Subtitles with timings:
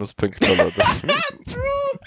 [0.00, 0.70] bonuspunkt kolla.
[1.46, 1.98] True!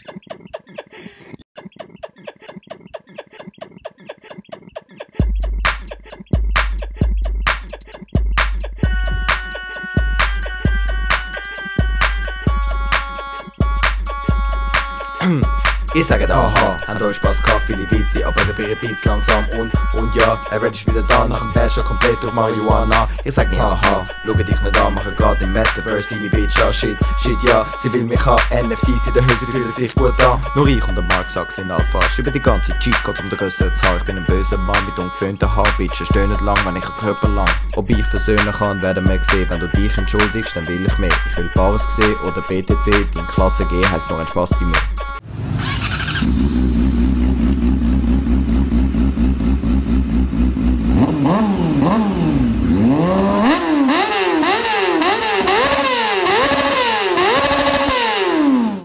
[15.95, 19.71] Ich sage aha, habt euch Spaß gehabt, viele Beats, aber der Beat Beats langsam und,
[19.93, 23.07] und ja, er wird ist wieder da, nach dem Basher komplett durch Marihuana.
[23.23, 26.73] Ich sag nicht haha, schau dich nicht an, mache grad im Metaverse deine Bitch an,
[26.73, 30.41] shit, shit, ja, sie will mich haben, NFTs in der Hülse fühlen sich gut an.
[30.55, 33.77] Nur ich und der Mark Sack sind Alphas, über die ganze Cheatcodes um den grösseren
[33.77, 33.97] Zahl.
[33.97, 37.29] Ich bin ein böser Mann mit ungeföhnten Haar, Bitches stöhnen lang, wenn ich einen Körper
[37.29, 37.49] lang.
[37.75, 41.13] Ob ich versöhnen kann, werden wir sehen, wenn du dich entschuldigst, dann will ich mehr.
[41.29, 44.81] Ich will Bauers sehen oder BTC, dein Klasse G heisst nur ein Spaß die mir.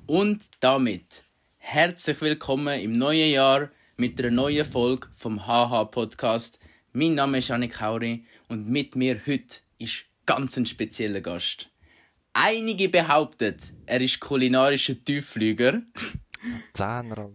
[0.06, 1.24] Und damit
[1.98, 6.60] herzlich willkommen im neuen Jahr mit einer neuen Folge vom HH Podcast.
[6.92, 11.70] Mein Name ist Annik Kauri und mit mir heute ist ganz ein spezieller Gast.
[12.34, 15.82] Einige behaupten, er ist kulinarischer Tiefflüger.
[16.78, 17.30] Alter.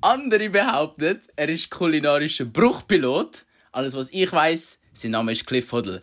[0.00, 3.46] Andere behaupten, er ist kulinarischer Bruchpilot.
[3.70, 6.02] Alles was ich weiß, sein Name ist Cliff Hoddle.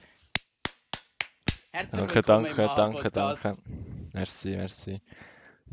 [1.74, 3.58] Herzlich Danke, willkommen danke, im danke, danke.
[4.14, 5.02] Merci, merci.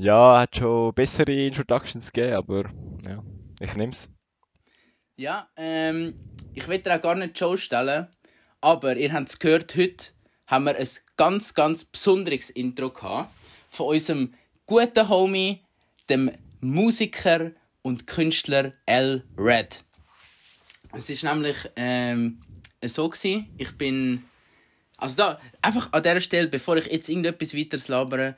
[0.01, 2.71] Ja, hat schon bessere Introductions gegeben, aber
[3.05, 3.21] ja,
[3.59, 4.09] ich nehm's.
[5.17, 6.15] Ja, ähm,
[6.55, 8.07] ich will dir auch gar nicht die Show stellen,
[8.61, 10.13] aber ihr habt es gehört, heute
[10.47, 13.33] haben wir ein ganz, ganz besonderes Intro gehabt
[13.71, 14.35] von unserem
[14.67, 15.65] guten Homie,
[16.09, 17.51] dem Musiker
[17.83, 19.25] und Künstler L.
[19.37, 19.83] Red.
[20.93, 22.41] Es ist nämlich ähm,
[22.85, 24.23] so gewesen, ich bin,
[24.97, 28.37] also da, einfach an dieser Stelle, bevor ich jetzt irgendetwas weiteres labere,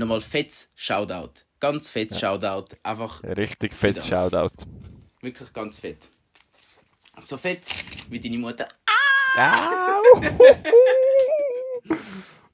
[0.00, 1.44] nochmal fettes Shoutout.
[1.60, 2.74] Ganz fettes Shoutout.
[2.82, 4.02] Einfach Richtig fett.
[4.02, 4.66] Shoutout.
[5.20, 6.08] Wirklich ganz fett.
[7.18, 7.62] So fett
[8.08, 8.66] wie deine Mutter.
[9.36, 9.44] Wenn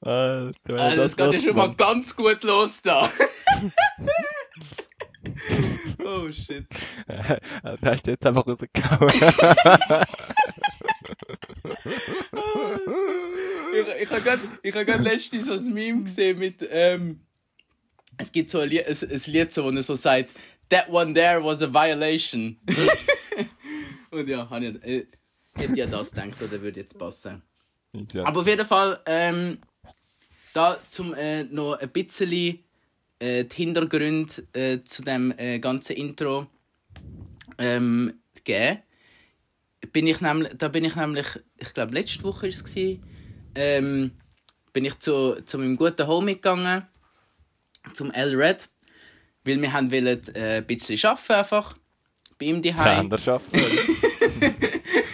[0.79, 3.09] Also, das geht ja schon mal ganz gut los da.
[6.05, 6.65] oh shit.
[7.07, 7.39] Da
[7.83, 9.11] hast du jetzt einfach rausgehauen.
[13.73, 16.67] Ich, ich habe gerade hab letztens so ein Meme gesehen mit.
[16.69, 17.26] Ähm,
[18.17, 20.31] es gibt so ein Lied, ein, ein Lied so, wo er so sagt:
[20.69, 22.57] That one there was a violation.
[24.11, 25.05] Und ja, hab ich, äh,
[25.55, 27.41] hätte ich an das gedacht, oder würde jetzt passen.
[28.13, 28.25] Ja.
[28.25, 29.59] Aber auf jeden Fall, ähm,
[30.53, 32.59] da zum äh, noch ein bisschen
[33.19, 36.47] äh, die Hintergründe äh, zu dem äh, ganzen Intro
[37.57, 38.13] ähm,
[38.43, 38.79] geben.
[39.91, 41.27] Bin ich nämlich, da bin ich nämlich,
[41.57, 42.99] ich glaube letzte Woche ist es
[43.55, 44.11] ähm,
[44.73, 46.83] bin ich zu, zu meinem guten Homie gegangen,
[47.93, 48.69] zum L Red,
[49.43, 51.77] weil wir haben wollen, äh, ein bisschen arbeiten einfach
[52.39, 53.09] bei ihm daheim.
[53.09, 53.59] Zehner schaffen.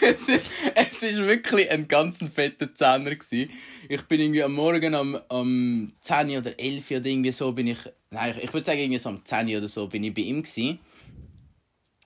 [0.01, 0.45] es, ist-
[0.75, 3.49] es ist wirklich ein ganz fetter Zehner gsi.
[3.89, 7.77] Ich bin irgendwie am Morgen am, am 10 oder 11 oder irgendwie so bin ich,
[8.11, 10.43] nein, ich, ich würde sagen irgendwie so am 10 oder so bin ich bei ihm
[10.43, 10.79] gsi.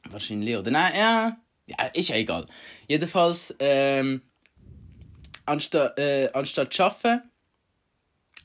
[0.09, 0.71] Wahrscheinlich, oder?
[0.71, 2.47] Nein, ja, ja, ist ja egal.
[2.87, 4.21] Jedenfalls, ähm,
[5.45, 7.23] anstatt, äh, anstatt zu arbeiten,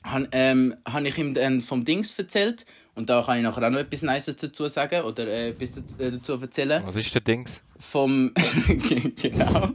[0.03, 2.65] habe ähm, hab ich ihm dann vom Dings erzählt.
[2.95, 6.33] Und da kann ich nachher auch noch etwas Nices dazu sagen oder äh, etwas dazu,
[6.33, 7.63] äh, erzählen Was ist der Dings?
[7.79, 8.31] vom
[9.15, 9.69] genau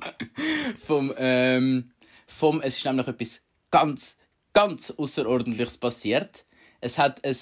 [0.85, 1.91] vom ähm,
[2.29, 3.41] vom es ist nämlich etwas
[3.73, 4.17] ganz
[4.53, 6.45] ganz außerordentliches passiert
[6.81, 7.37] es hat ein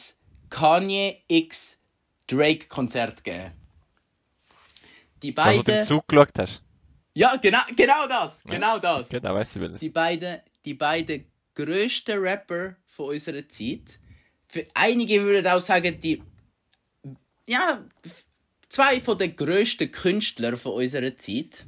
[0.48, 1.78] Kanye X
[2.26, 3.52] Drake Konzert gegeben
[5.22, 6.62] die Das, wo du beiden im Zug geschaut hast.
[7.14, 9.80] ja genau genau das genau das Genau, weißt du, welches.
[9.80, 13.98] die beiden, die beiden grössten Rapper von unserer Zeit.
[14.46, 16.22] Für einige würden auch sagen, die
[17.48, 17.84] ja,
[18.68, 21.66] zwei von den grössten Künstler von unserer Zeit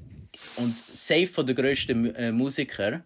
[0.56, 3.02] und safe von den grössten äh, Musiker,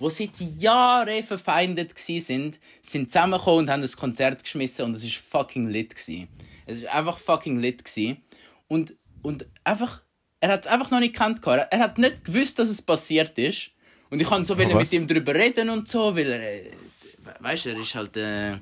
[0.00, 5.16] die seit Jahren verfeindet sind, sind zusammengekommen und haben ein Konzert geschmissen und es ist
[5.16, 6.28] fucking lit gsi.
[6.66, 8.16] Es ist einfach fucking lit gsi
[8.68, 10.02] und und einfach
[10.40, 11.40] er hat es einfach noch nicht gekannt.
[11.44, 13.72] Er hat nicht gewusst, dass es passiert ist.
[14.10, 14.74] Und ich kann so was?
[14.74, 16.72] mit ihm darüber reden und so, weil er, äh,
[17.40, 18.56] weißt du, er ist halt äh,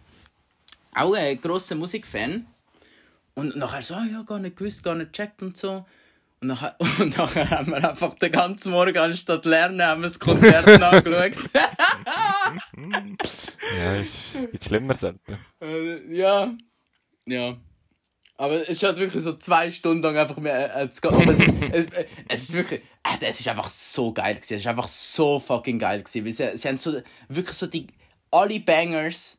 [0.94, 2.46] auch ein grosser Musikfan.
[3.34, 5.84] Und nachher so, ah, ja, gar nicht gewusst, gar nicht gecheckt und so.
[6.40, 10.18] Und nachher, und nachher haben wir einfach den ganzen Morgen anstatt lernen, haben wir das
[10.18, 11.50] Konzert angeschaut.
[13.78, 15.38] Ja, ist, gibt schlimmer selten.
[15.60, 16.54] Äh, ja.
[17.26, 17.56] Ja.
[18.38, 20.88] Aber es ist halt wirklich so zwei Stunden lang einfach mehr äh.
[21.02, 21.38] Aber es,
[21.72, 21.86] es,
[22.28, 24.54] es ist wirklich, äh, es ist einfach so geil gewesen.
[24.54, 26.24] Es ist einfach so fucking geil gewesen.
[26.24, 27.86] Weil sie, sie haben so, wirklich so die,
[28.30, 29.38] alle Bangers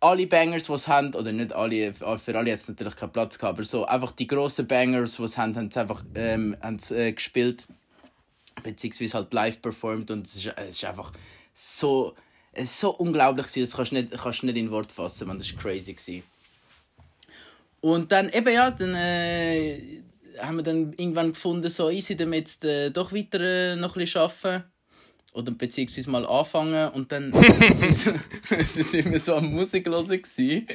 [0.00, 3.38] alle Bangers, die sie haben, oder nicht alle, für alle hat es natürlich keinen Platz
[3.38, 6.78] gehabt, aber so einfach die grossen Bangers, die sie haben, haben sie einfach ähm, haben
[6.78, 7.68] sie, äh, gespielt,
[8.62, 11.12] beziehungsweise halt live performt und es ist, es ist einfach
[11.52, 12.14] so,
[12.52, 15.28] es ist so unglaublich gewesen, das kannst du nicht, kannst du nicht in Wort fassen,
[15.28, 15.92] man, das war crazy.
[15.92, 16.22] Gewesen.
[17.80, 20.02] Und dann eben, ja, dann äh,
[20.38, 24.00] haben wir dann irgendwann gefunden, so easy, dann jetzt äh, doch weiter äh, noch ein
[24.00, 24.64] bisschen arbeiten
[25.32, 27.32] oder beziehungsweise mal anfangen und dann
[27.72, 30.66] sind wir so am Musik hören gewesen.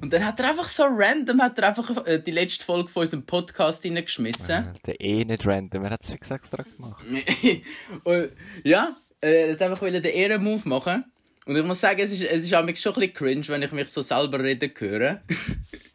[0.00, 3.02] Und dann hat er einfach so random hat er einfach äh, die letzte Folge von
[3.02, 4.72] unserem Podcast hineingeschmissen.
[4.86, 7.04] Der eh nicht random, er hat es fix extra gemacht.
[8.04, 8.30] und,
[8.64, 11.04] ja, äh, er hat einfach den Ehrenmove machen.
[11.44, 13.88] Und ich muss sagen, es ist, es ist schon ein bisschen cringe, wenn ich mich
[13.88, 15.20] so selber reden höre.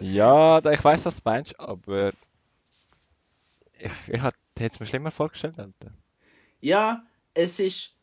[0.00, 2.12] ja, ich weiß, was du meinst, aber
[3.78, 5.58] ich, ich hätte es mir schlimmer vorgestellt.
[5.58, 5.92] Alter.
[6.60, 7.02] Ja,
[7.34, 7.94] es ist.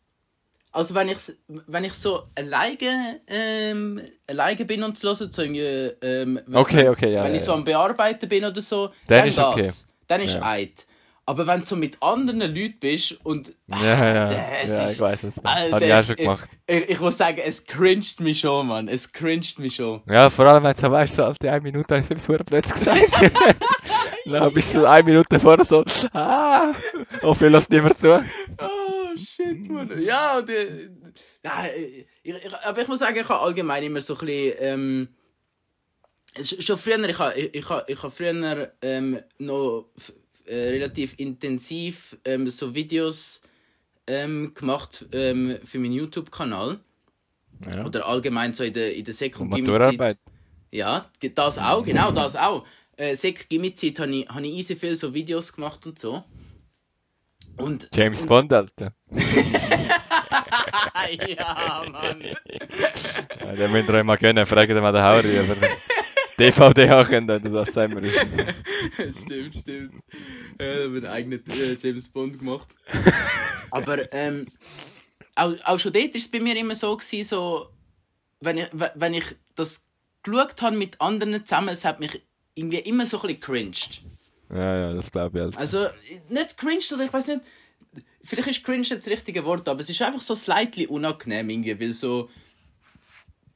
[0.71, 1.17] Also wenn ich,
[1.47, 7.13] wenn ich so alleine, ähm, alleine bin und zu hören, so ähm, wenn, okay, okay,
[7.13, 9.61] ja, wenn ja, ich so am Bearbeiten bin oder so, dann, dann ist okay.
[9.61, 9.87] geht's.
[10.07, 10.43] Dann ist Ja.
[10.43, 10.86] Eid.
[11.29, 13.53] Aber wenn du so mit anderen Leuten bist und...
[13.67, 13.83] Ja,
[14.31, 14.31] ja,
[14.63, 15.35] es ja, ist- ich weiß es.
[15.43, 16.47] Habe ich auch schon gemacht.
[16.65, 18.87] Ich, ich muss sagen, es cringed mich schon, Mann.
[18.87, 20.01] Es cringed mich schon.
[20.07, 22.25] Ja, vor allem, wenn du so weißt, so auf die eine Minute habe ich etwas
[22.25, 23.01] verdammt blöd gesagt.
[24.25, 25.83] Dann bist du so eine Minute vorher so,
[26.13, 26.73] ah,
[27.21, 28.23] hoffentlich lässt niemand zu.
[28.59, 30.01] Oh, shit, Mann.
[30.01, 30.89] Ja, und, äh,
[31.43, 31.65] ja
[32.23, 34.55] ich, ich, aber ich muss sagen, ich habe allgemein immer so ein bisschen...
[34.59, 35.07] Ähm,
[36.37, 39.89] sch- schon früher, ich habe ich, ich, ich habe früher ähm, noch
[40.47, 43.41] äh, relativ intensiv ähm, so Videos
[44.07, 46.79] ähm, gemacht ähm, für meinen YouTube-Kanal.
[47.65, 47.85] Ja.
[47.85, 49.61] Oder allgemein so in der, in der Sek- Und und.
[49.61, 50.17] Maturarbeit.
[50.71, 52.65] Ja, das auch, genau, das auch.
[52.97, 56.23] Äh, Sek Gimmi-Zeit habe ich, hab ich easy viel so Videos gemacht und so.
[57.57, 58.93] Und James Bond, Alter.
[61.27, 62.21] ja, Mann.
[63.39, 65.55] Ja, den müsst ihr euch mal gönnen, fragt mal den Hauri, aber
[66.39, 69.21] DVD auch können, oder das sagen wir ist.
[69.21, 69.93] stimmt, stimmt.
[70.59, 72.75] Äh, haben einen eigenen äh, James Bond gemacht.
[73.71, 74.47] Aber ähm,
[75.35, 77.69] auch, auch schon dort war es bei mir immer so, gewesen, so
[78.39, 79.25] wenn, ich, we- wenn ich
[79.55, 79.85] das
[80.23, 82.21] geschaut habe mit anderen zusammen, es hat mich
[82.55, 84.01] irgendwie immer so ein bisschen cringed.
[84.49, 85.43] Ja, ja, das glaube ich.
[85.45, 85.59] Alter.
[85.59, 85.87] Also,
[86.29, 87.41] nicht cringed oder ich weiß nicht,
[88.23, 91.79] vielleicht ist cringe nicht das richtige Wort, aber es ist einfach so slightly unangenehm irgendwie,
[91.79, 92.29] weil so.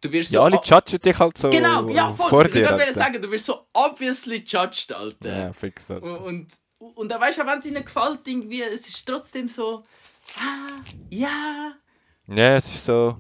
[0.01, 0.44] Du wirst Ja, so.
[0.45, 2.30] alle judgen dich halt so Genau, ja, voll.
[2.30, 2.69] vor ich dir.
[2.69, 5.38] wollte sagen, du wirst so obviously judged, Alter.
[5.38, 5.89] Ja, fix.
[5.92, 6.03] Alter.
[6.24, 6.48] Und,
[6.80, 9.83] und, und dann weißt du, wenn es ihnen gefällt, irgendwie, es ist trotzdem so.
[10.36, 11.74] Ah, ja.
[12.27, 13.18] Ja, es ist so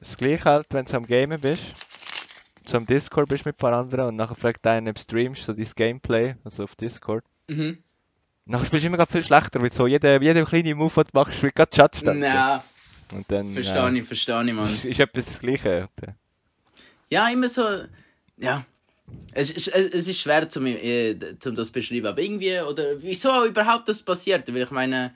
[0.00, 1.74] das gleiche halt, wenn du am Gamen bist.
[2.72, 5.68] Am Discord bist mit ein paar anderen und nachher fragt einer, ob streamst, so dein
[5.76, 7.24] Gameplay, also auf Discord.
[7.48, 7.82] Mhm.
[8.46, 11.42] Nachher spielst du immer viel schlechter, weil so jeder, jeder kleine Move, den du machst,
[11.42, 12.08] wird gerade judged.
[12.08, 12.64] Alter.
[13.12, 14.80] Ja, Und dann, verstehe ja, ich, verstehe ich, Mann.
[14.82, 15.88] Ist, etwas das Gleiche.
[17.08, 17.62] Ja, immer so.
[18.38, 18.64] Ja.
[19.32, 22.06] Es, ist- es, ist schwer, zum, äh, zum das zu beschreiben.
[22.06, 24.48] Aber irgendwie, oder wieso überhaupt das passiert?
[24.52, 25.14] Weil ich meine.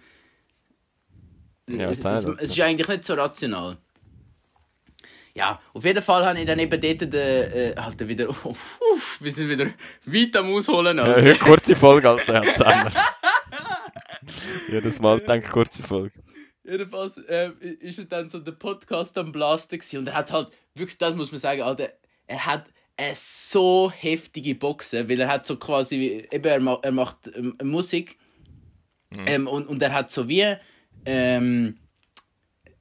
[1.69, 3.79] Ja, es, es, es ist ja eigentlich nicht so rational.
[5.35, 8.29] Ja, auf jeden Fall habe ich dann eben dort den, äh, halt wieder.
[8.45, 9.67] Uff, wir sind wieder
[10.07, 10.97] weit am Ausholen.
[10.97, 11.23] Ja, Alter.
[11.25, 12.93] heute kurze Folge, Alter, ja.
[14.69, 16.23] Jedes Mal denke ich kurze Folge.
[16.69, 19.99] Jedenfalls äh, ist er dann so der Podcast am Blasten gewesen.
[19.99, 21.91] und er hat halt, wirklich, das muss man sagen, Alter,
[22.27, 22.67] er hat
[22.97, 27.55] eine so heftige Boxen, weil er hat so quasi, eben, er, ma er macht ähm,
[27.63, 28.17] Musik
[29.27, 30.57] ähm, und, und er hat so wie,
[31.05, 31.79] ähm,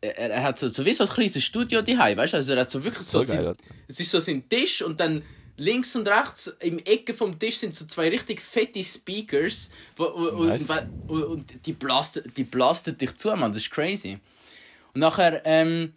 [0.01, 2.61] er, er hat so, so wie so ein kleines Studio daheim, weißt du, also er
[2.61, 3.55] hat so wirklich so, geil, sein,
[3.87, 5.21] es ist so sein Tisch und dann
[5.57, 10.43] links und rechts im Ecke vom Tisch sind so zwei richtig fette Speakers wo, wo,
[10.43, 10.67] Nice.
[11.07, 14.19] und, und, die blasten, die blasten dich zu, man, das ist crazy.
[14.93, 15.93] Und nachher, ähm,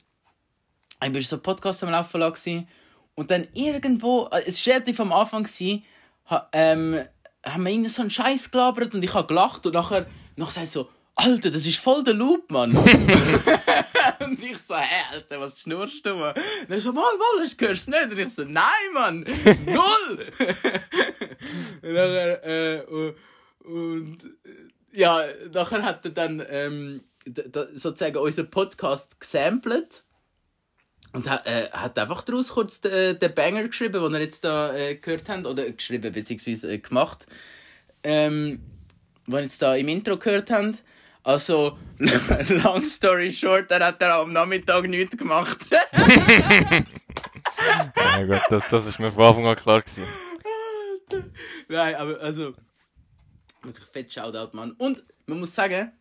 [1.02, 2.68] ich war so ein Podcast am Laufen lassen
[3.14, 5.84] und dann irgendwo, äh, es war relativ am Anfang, gewesen,
[6.30, 7.00] ha, ähm,
[7.44, 10.88] haben wir irgendwie so einen Scheiß gelabert und ich habe gelacht und nachher, er so,
[11.18, 12.76] Alter, das ist voll der Loop, Mann.
[14.20, 16.32] und ich so, hä, Alter, was schnurst du, Mann?
[16.36, 18.10] Und er so, mal, mal, das hörst du nicht.
[18.12, 19.20] Und ich so, nein, Mann,
[19.66, 20.26] null.
[21.82, 23.16] und nachher, äh, und,
[23.64, 27.00] und äh, ja, nachher hat er dann ähm,
[27.74, 30.04] sozusagen unseren Podcast gesampelt.
[31.12, 34.72] Und hat, äh, hat einfach daraus kurz den, den Banger geschrieben, den wir jetzt da
[34.72, 35.46] äh, gehört haben.
[35.46, 37.26] Oder geschrieben, beziehungsweise äh, gemacht.
[38.04, 38.60] Ähm,
[39.26, 40.78] den wir jetzt da im Intro gehört haben.
[41.22, 45.58] Also, long story short, er hat dann am Nachmittag nichts gemacht.
[47.96, 50.04] Ja gut, das, das ist mir von Anfang an klar gewesen.
[51.68, 52.54] Nein, aber also.
[53.62, 54.72] Wirklich fett Shoutout, Mann.
[54.72, 55.92] Und man muss sagen,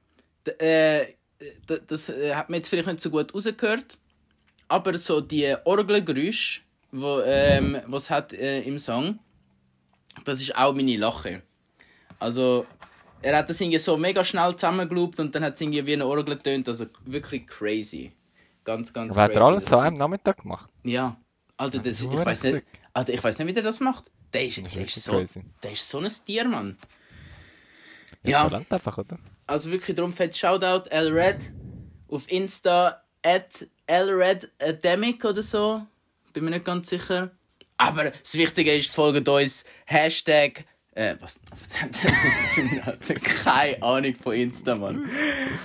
[0.59, 1.07] äh,
[1.87, 3.97] das äh, hat man jetzt vielleicht nicht so gut rausgehört.
[4.67, 9.19] aber so die Orgelgeräusche, wo, ähm, was hat äh, im Song,
[10.25, 11.41] das ist auch meine Lache.
[12.19, 12.65] Also,
[13.21, 16.05] er hat das irgendwie so mega schnell zusammengeloopt und dann hat es irgendwie wie eine
[16.05, 18.11] Orgel getönt, also wirklich crazy.
[18.63, 19.53] Ganz, ganz Aber hat er crazy.
[19.53, 20.69] alles an einem Nachmittag gemacht?
[20.83, 21.17] Ja.
[21.57, 22.65] Alter, das, ich weiß nicht.
[22.93, 24.11] Alter, ich weiß nicht, wie der das macht.
[24.33, 25.43] Der ist, der ist, so, crazy.
[25.63, 26.77] der ist so ein Tier, Mann.
[28.23, 28.47] Ja.
[28.47, 28.99] Ja, einfach,
[29.45, 31.39] also wirklich darum fett Shoutout Lred
[32.09, 35.81] auf Insta at lredademic oder so.
[36.33, 37.31] Bin mir nicht ganz sicher.
[37.77, 40.65] Aber das Wichtige ist, folgt uns Hashtag
[40.97, 41.39] äh, was?
[43.43, 45.09] Keine Ahnung von Insta, Mann.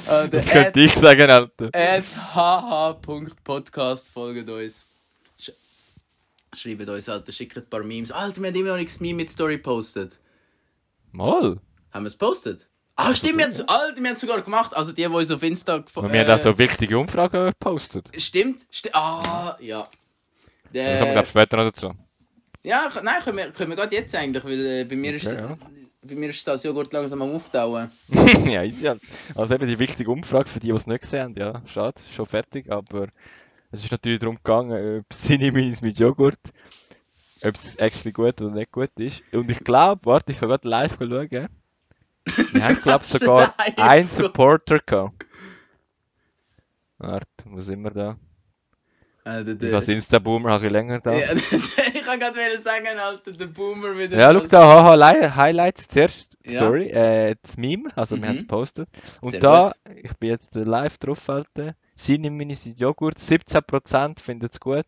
[0.07, 1.71] Alter, Das könnte ich sagen, Alter.
[1.73, 4.89] at hh.podcast folgt uns.
[5.41, 5.51] Sch
[6.55, 8.11] schreibt uns, Alter, schickt ein paar Memes.
[8.13, 10.19] Alter, wir haben immer noch nichts Meme mit Story postet.
[11.13, 11.59] Mal.
[11.93, 12.69] Haben wir es postet?
[12.97, 14.75] Ah, stimmt, wir haben Alter, wir haben es sogar gemacht.
[14.77, 18.11] Also die, die uns auf Insta gefo- Und wir haben auch so wichtige Umfragen gepostet.
[18.19, 19.89] Stimmt, sti ah, ja.
[20.73, 21.93] Da kommen wir, Äh, glaube später noch dazu.
[22.63, 25.37] Ja, nein, können wir, können wir gerade jetzt eigentlich, weil äh, bei mir ist Okay,
[25.37, 25.59] ja.
[26.03, 27.91] bei mir ist das Joghurt langsam am Auftauen.
[28.47, 29.01] ja, halt.
[29.35, 31.35] Also eben die wichtige Umfrage für die, die es nicht gesehen haben.
[31.35, 32.71] Ja, schade, schon fertig.
[32.71, 33.09] Aber
[33.73, 36.39] es ist natürlich darum gegangen, ob Cineminis mit Joghurt,
[37.43, 39.23] ob es actually gut oder nicht gut ist.
[39.33, 41.31] Und ich glaube, warte, ich kann gerade live schauen.
[41.31, 41.49] Wir
[42.65, 45.27] haben, glaube ich, sogar einen Supporter gehabt.
[46.99, 48.17] Warte, wo sind wir da?
[49.25, 51.13] Ich der, als Insta-Boomer habe ich länger da.
[51.13, 51.51] ja, ich
[52.19, 54.19] kann gerade wieder sagen, Alter, der Boomer wieder.
[54.19, 56.61] Ja, schau da, haha, Li- Highlights zuerst, Ja.
[56.61, 58.27] Story, äh, das Meme, also wir Mhm.
[58.29, 58.89] haben es gepostet.
[59.21, 59.75] Und Sehr da, gut.
[60.05, 64.87] ich bin jetzt live drauf, Alter, Sini Mini sind Joghurt, 17% finden es gut,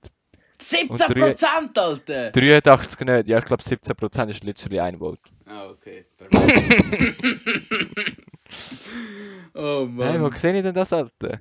[0.61, 2.31] 17%, Alter!
[2.31, 5.21] 83 nicht, ja, ich glaube 17% ist literally ein Vote.
[5.47, 7.15] Ah, okay, perfekt.
[9.55, 10.37] oh Hey, wo Mann.
[10.37, 11.41] sehe ich denn das, Alter?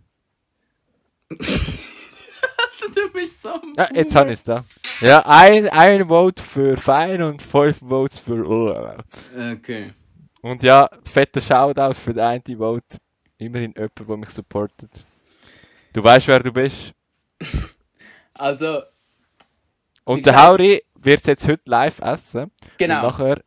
[1.29, 4.63] du bist so Ja, jetzt habe ich es da.
[5.01, 8.97] Ja, ein, ein Vote für Fein und fünf Votes für uh.
[9.53, 9.93] Okay.
[10.41, 12.97] Und ja, fetter Shoutout für den einen Vote.
[13.37, 15.05] Immerhin jemand, der mich supportet.
[15.93, 16.93] Du weißt, wer du bist.
[18.35, 18.81] Also,
[20.05, 22.49] Und der Hauri wird es jetzt heute live essen.
[22.79, 22.95] genau.
[22.95, 23.43] Und nachher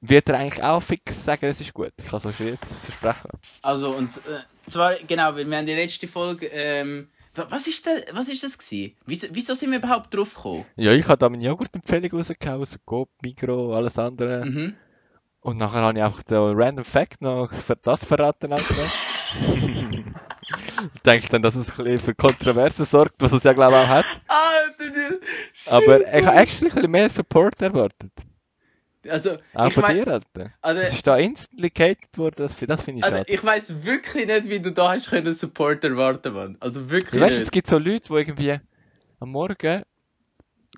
[0.00, 1.92] wird er eigentlich auch fix sagen, es ist gut.
[1.98, 3.30] Ich kann es euch jetzt versprechen.
[3.60, 7.08] Also, und äh, zwar, genau, weil wir haben die letzte Folge, ähm,
[7.48, 8.96] was ist, da, was ist das gewesen?
[9.06, 10.64] Wieso, wieso sind wir überhaupt drauf gekommen?
[10.76, 14.44] Ja, ich habe da meine Joghurt-Empfehlung rausgehauen, so Coop, Migro, alles andere.
[14.44, 14.74] Mhm.
[15.40, 18.54] Und nachher habe ich einfach den Random Fact noch für das verraten.
[20.94, 23.80] Ich denke dann, dass es ein bisschen für Kontroversen sorgt, was es ja glaube ich
[23.80, 24.06] auch hat.
[24.28, 25.18] Alter,
[25.70, 28.12] Aber ich habe actually ein bisschen mehr Support erwartet.
[29.10, 30.52] Also, Auch ich von mein, dir, Alter.
[30.60, 33.32] also, Es ist da instantly gehatet worden, das, das finde ich also, schade.
[33.32, 36.56] ich weiß wirklich nicht, wie du da hast können Support erwarten, Mann.
[36.60, 37.52] Also wirklich Du weißt, es nicht.
[37.52, 38.60] gibt so Leute, die irgendwie
[39.20, 39.82] am Morgen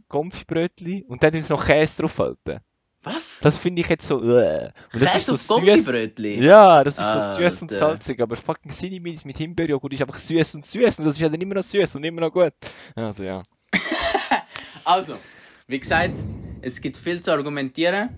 [0.09, 2.61] Konfibrötli und dann ist noch Käse draufhalten.
[3.03, 3.41] Was?
[3.41, 4.71] Das finde ich jetzt so, äh.
[4.93, 5.87] Und das Käse ist so süß.
[6.37, 10.57] Ja, das ist so süß und salzig, aber fucking Cineminis mit Himbeerjoghurt ist einfach süß
[10.57, 12.53] und süß und das ist ja dann immer noch süß und immer noch gut.
[12.95, 13.43] Also ja.
[14.85, 15.17] Also,
[15.67, 16.13] wie gesagt,
[16.63, 18.11] es gibt viel zu argumentieren,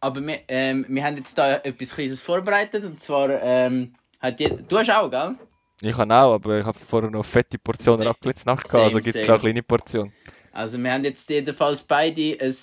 [0.00, 4.50] aber wir, ähm, wir haben jetzt da etwas Kleines vorbereitet und zwar ähm, hat je,
[4.68, 5.36] du hast auch, gell?
[5.80, 9.16] Ich kann auch, aber ich habe vorher noch fette Portionen Raclette Nacht gehabt, also gibt
[9.16, 10.12] es auch eine kleine Portion.
[10.52, 12.54] Also wir haben jetzt jedenfalls beide ein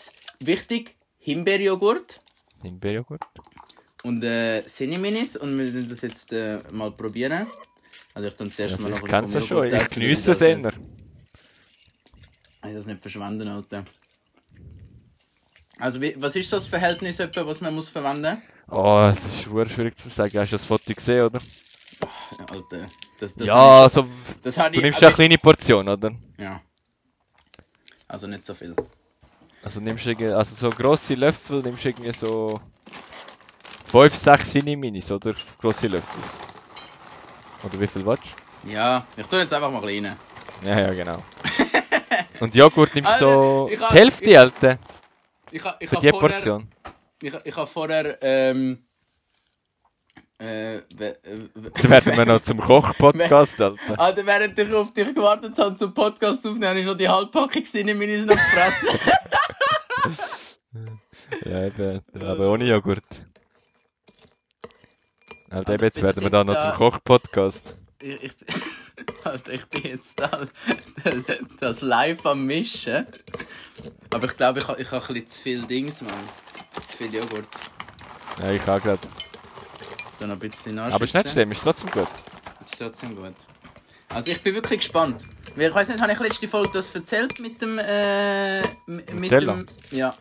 [0.41, 2.19] wichtig Himbeerjoghurt
[2.61, 3.21] Himbeerjoghurt.
[4.03, 7.47] und äh, Cineminis und wir werden das jetzt äh, mal probieren.
[8.13, 9.97] Also ich tue zuerst Also mal noch ich ein kenn's ja vom schon, Joghurt ich
[9.97, 10.73] weil es ich eher.
[12.67, 13.85] Ich das nicht verschwenden, Alter.
[15.79, 18.41] Also wie, was ist so das Verhältnis, etwa, was man muss verwenden?
[18.69, 20.37] Oh, es ist schwer schwierig zu sagen.
[20.39, 21.39] Hast du das Foto gesehen, oder?
[22.49, 22.87] Alter,
[23.19, 24.07] das, das ja, ich- also
[24.43, 26.11] das du ich, nimmst ja also, eine kleine Portion, oder?
[26.37, 26.61] ja.
[28.07, 28.75] Also nicht so viel.
[29.63, 32.61] Also nimmst du irgendwie, also so grosse Löffel, nimmst du irgendwie so
[33.87, 35.33] 5, 6 Cineminis, oder?
[35.59, 36.21] Grosse Löffel.
[37.63, 38.23] Oder wie viel willst
[38.63, 40.15] Ja, ich tue jetzt einfach mal rein.
[40.63, 41.23] Ja, ja, genau.
[42.39, 44.77] Und Joghurt nimmst du so ich die Hälfte, Alter,
[45.55, 46.67] Ich, ich für die vorher, Portion.
[47.21, 48.85] ich, ich habe vorher, ähm,
[50.37, 50.83] äh, äh,
[51.63, 53.97] Jetzt werden wir noch zum Koch-Podcast, Alter.
[53.97, 57.63] Alter, während ich auf dich gewartet habe zum Podcast aufnehmen, habe ich schon die Halbpackung
[57.63, 59.11] Cineminis noch gefressen.
[61.45, 63.25] Ja, eben, aber ohne Joghurt.
[65.49, 67.77] Also, eben, jetzt werden wir da noch zum Koch-Podcast.
[68.01, 68.33] ich, ich,
[69.23, 70.47] Alter, ich bin jetzt da,
[71.59, 73.05] das live am Mischen.
[74.13, 76.13] Aber ich glaube, ich habe ich ha ein bisschen zu viel Dings, Mann.
[76.87, 77.47] Zu viel Joghurt.
[78.41, 78.99] Ja, ich auch gerade.
[80.19, 82.07] Dann noch ein bisschen Aber ist nicht schlimm, ist trotzdem gut.
[82.63, 83.33] Ist trotzdem gut.
[84.09, 85.25] Also ich bin wirklich gespannt.
[85.57, 87.79] Ich weiß nicht, habe ich letzte Folge das erzählt mit dem.
[87.79, 89.53] Äh, mit Nutella?
[89.55, 89.65] dem.
[89.91, 90.13] Ja.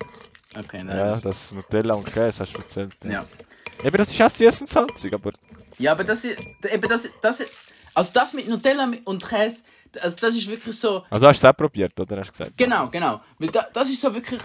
[0.57, 0.97] Okay, nein.
[0.97, 2.93] Ja, das- Nutella und Käse hast du erzählt.
[3.05, 3.25] ja.
[3.83, 5.33] Eben, das ist auch süß salzig, aber
[5.79, 6.39] Ja, aber das ist.
[6.41, 7.43] Eben das, das,
[7.95, 9.65] also das mit Nutella und Käse,
[10.01, 11.05] also das ist wirklich so.
[11.11, 12.21] Also hast du es auch probiert, oder?
[12.21, 12.59] Hast du gesagt?
[12.59, 13.21] Genau, genau.
[13.39, 14.41] Weil da, das ist so wirklich.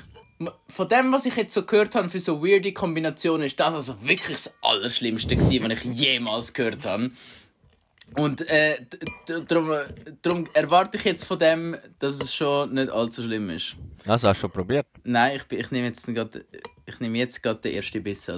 [0.70, 4.02] Von dem, was ich jetzt so gehört habe für so weirde Kombinationen, ist das also
[4.02, 7.12] wirklich das Allerschlimmste gewesen, was ich jemals gehört habe.
[8.16, 8.86] Und äh,
[9.48, 13.76] darum, erwarte ich jetzt von dem, dass es schon nicht allzu schlimm ist.
[14.08, 14.88] Also hast du schon probiert?
[15.04, 16.46] Nein, ich, ich nehme jetzt gerade,
[16.86, 18.32] ich nehme jetzt gerade den ersten Biss.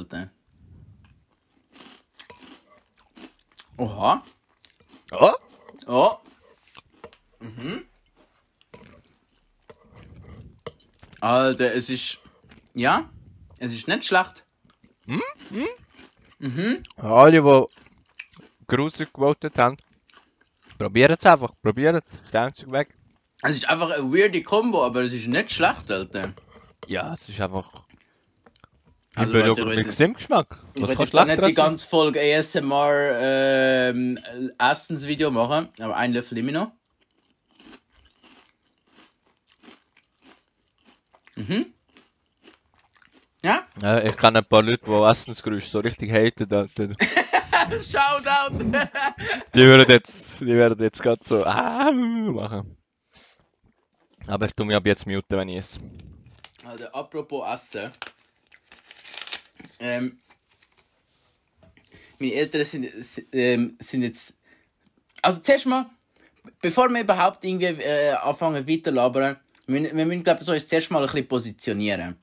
[3.78, 4.24] Oha.
[5.12, 5.34] Oh!
[5.88, 6.18] Oh.
[7.40, 7.86] Mhm.
[11.20, 12.20] Alter, es ist.
[12.74, 13.10] Ja,
[13.60, 14.46] es ist nicht schlecht.
[16.98, 17.66] Alle, die
[18.68, 19.78] grusig gewotet haben,
[20.78, 21.52] probieren es einfach.
[21.62, 22.24] Probieren es.
[22.30, 22.96] Stellen es weg.
[23.44, 26.34] Es ist einfach eine weirde Kombo, aber es ist nicht schlecht, Alter.
[26.88, 27.86] Ja, es ist einfach...
[29.14, 30.58] Also, Also, warte, Joghurt ich mit will- Gesamtgeschmack.
[30.74, 34.18] Ich kann jetzt nicht die ganze Folge ASMR ähm,
[34.58, 36.72] Essensvideo machen, aber einen Löffel immer noch.
[41.36, 41.74] Mhm.
[43.44, 43.68] Ja?
[43.82, 46.48] Ja, ich kenne ein paar Leute, die Essensgeräusche so richtig haten.
[47.82, 48.58] Shoutout!
[49.54, 52.76] Die würden jetzt, die werden jetzt gerade so ah, machen.
[54.28, 55.80] Aber ich tu mich ab jetzt muten, wenn ich esse.
[56.66, 57.92] Also, apropos Essen.
[59.82, 60.20] Ähm,
[62.20, 62.88] meine Eltern sind,
[63.32, 64.34] ähm, sind jetzt.
[65.22, 65.90] Also, zuerst mal,
[66.62, 70.68] bevor wir überhaupt irgendwie äh, anfangen weiter labern, wir, wir müssen, glaube ich, so uns
[70.68, 72.16] zuerst mal ein bisschen positionieren.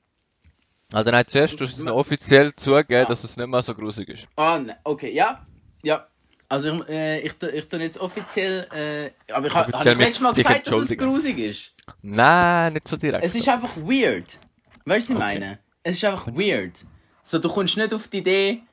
[0.91, 4.09] Also nein, zuerst musst du es noch offiziell zugeben, dass es nicht mehr so grusig
[4.09, 4.27] ist.
[4.35, 5.45] Ah, ne, okay, ja.
[5.83, 6.07] Ja.
[6.47, 8.67] Also, ich, äh, ich, tu- ich tue jetzt offiziell.
[8.73, 11.73] Äh, aber ich habe hab letztes Mal gesagt, dass es grusig ist.
[12.01, 13.23] Nein, nicht so direkt.
[13.23, 14.39] Es ist einfach weird.
[14.85, 15.59] Weißt du, was ich meine?
[15.83, 16.85] Es ist einfach weird.
[17.29, 18.63] So, du kommst nicht auf die Idee.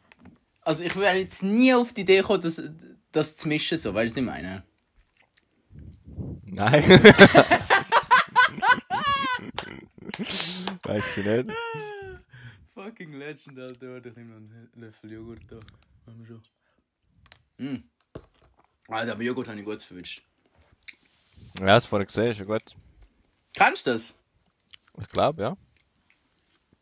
[0.63, 2.63] Also, ich wäre jetzt nie auf die Idee gekommen, das,
[3.13, 3.93] das zu mischen, so.
[3.93, 4.63] Weißt du, was ich meine?
[6.47, 6.89] Nein.
[10.85, 11.51] Weiß ich nicht.
[12.73, 13.93] Fucking Legend, Alter.
[13.93, 15.57] Warte, ich nehme noch einen Löffel Joghurt da.
[16.07, 16.41] Machen wir schon.
[17.59, 17.85] Mm.
[18.89, 20.23] Alter, aber Joghurt habe ich gut verwünscht.
[21.59, 22.75] Ja, das vorher gesehen, ist ja gut.
[23.55, 24.19] Kennst du das?
[24.99, 25.59] Ich glaube, ja.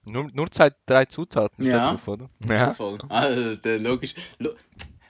[0.05, 1.90] Nur, nur zwei, drei Zutaten Ja.
[1.93, 2.29] drauf, oder?
[2.49, 2.75] Ja.
[2.75, 2.99] Voll.
[3.09, 4.14] Alter, logisch.
[4.38, 4.51] Lo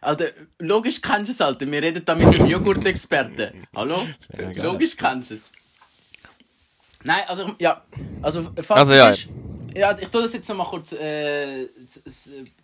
[0.01, 0.27] Alter,
[0.59, 1.71] logisch kennst du es, Alter.
[1.71, 3.67] Wir reden da mit dem Joghurt-Experten.
[3.75, 4.07] Hallo?
[4.57, 5.51] Logisch kennst du es.
[7.03, 7.83] Nein, also, ja.
[8.23, 9.09] Also, Fazit Also, ja.
[9.09, 9.29] ist...
[9.75, 11.67] Ja, ich tue das jetzt noch mal kurz äh,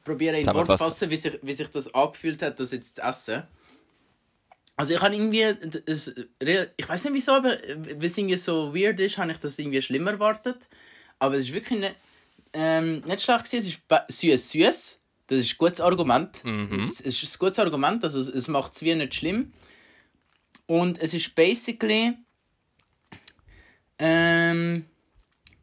[0.05, 3.43] probieren in Wort fassen, wie sich, wie sich das angefühlt hat, das jetzt zu essen.
[4.77, 5.45] Also ich habe irgendwie,
[5.87, 7.57] das, ich weiß nicht wieso, aber
[7.99, 10.69] wie es irgendwie so weird ist, habe ich das irgendwie schlimmer erwartet.
[11.19, 11.97] Aber es ist wirklich nicht,
[12.53, 13.81] ähm, nicht schlecht gewesen.
[14.09, 14.99] Es ist süß, süß.
[15.29, 16.43] Das ist ein gutes Argument.
[16.89, 19.53] Es, es ist ein gutes Argument, also es, macht es wie nicht schlimm.
[20.67, 22.15] Und es ist basically,
[23.99, 24.87] ähm,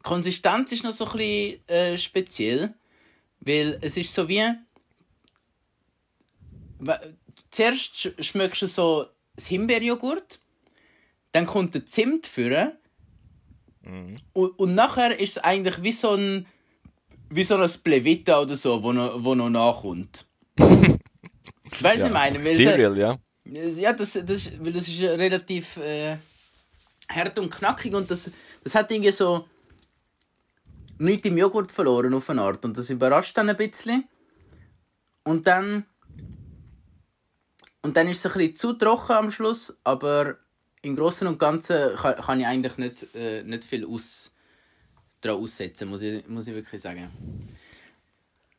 [0.02, 2.72] Konsistenz ist noch so ein bisschen äh, speziell,
[3.40, 4.42] weil es ist so wie,
[7.50, 10.40] zuerst sch- schmeckst du so das Himbeerjoghurt,
[11.32, 12.72] dann kommt der Zimt führen
[14.32, 16.46] und, und nachher ist es eigentlich wie so ein
[17.30, 20.26] wie so ein Plevita oder so, wo noch, wo noch nachkommt.
[20.56, 22.44] weißt du, ich meine?
[22.44, 23.18] Weil Cereal, ja.
[23.44, 26.16] ja, das, das, weil das ist ja relativ äh,
[27.08, 28.30] hart und knackig und das,
[28.64, 29.46] das hat irgendwie so
[30.98, 34.08] nichts im Joghurt verloren auf eine Art und das überrascht dann ein bisschen.
[35.24, 35.84] Und dann
[37.82, 40.36] und dann ist es ein bisschen zu trocken am Schluss, aber
[40.82, 44.30] im Großen und Ganzen kann, kann ich eigentlich nicht, äh, nicht viel aus,
[45.20, 47.08] daran aussetzen, muss ich, muss ich wirklich sagen.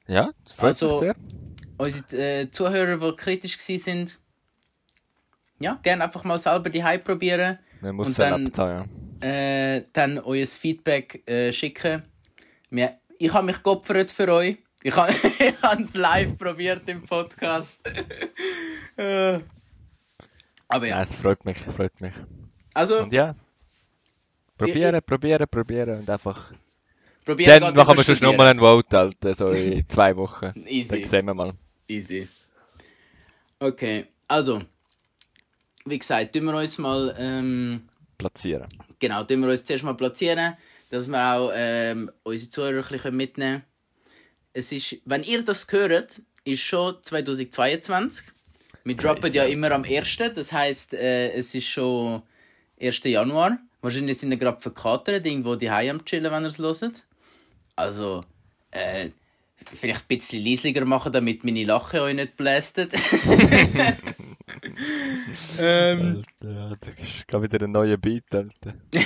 [0.07, 1.15] Ja, das freut Also- mich sehr.
[1.77, 4.09] Unsere äh, Zuhörer, die kritisch waren,
[5.59, 7.57] ja, gerne einfach mal selber die Hype probieren.
[7.81, 8.85] Man muss und dann- ja.
[9.27, 12.03] äh, dann euer Feedback äh, schicken.
[12.69, 14.57] Mir, ich habe mich geopfert für euch.
[14.83, 15.13] Ich habe
[15.81, 17.79] es live probiert im Podcast.
[18.97, 19.39] Äh,
[20.67, 22.13] Aber Ja, ja, es freut mich, freut mich.
[22.73, 23.33] also Und ja.
[24.59, 26.51] Probieren, probieren, probieren und einfach.
[27.23, 30.51] probieren Dann machen wir schon nochmal ein Vote, Alter, so in zwei Wochen.
[30.67, 30.89] Easy.
[31.01, 31.53] Dann sehen wir mal.
[31.87, 32.27] Easy.
[33.57, 34.61] Okay, also,
[35.85, 38.67] wie gesagt, tun wir uns mal, ähm, Platzieren.
[38.99, 40.57] genau, tun wir uns zuerst mal platzieren,
[40.89, 43.63] dass wir auch ähm, unsere Zuhörer mitnehmen können.
[44.51, 48.25] Es ist, wenn ihr das hört, ist schon 2022.
[48.83, 50.17] Wir droppen ja immer am 1.
[50.35, 52.23] Das heisst, äh, es ist schon
[52.81, 53.03] 1.
[53.03, 53.59] Januar.
[53.81, 57.05] Wahrscheinlich sind ihr gerade verkatert, irgendwo die am chillen, wenn ihr es hört.
[57.75, 58.23] Also,
[58.71, 59.09] äh,
[59.73, 62.93] vielleicht ein bisschen leisiger machen, damit meine Lache euch nicht blästet.
[65.59, 68.73] ähm, Alter, das ist gerade wieder ein neuer Beat, Alter.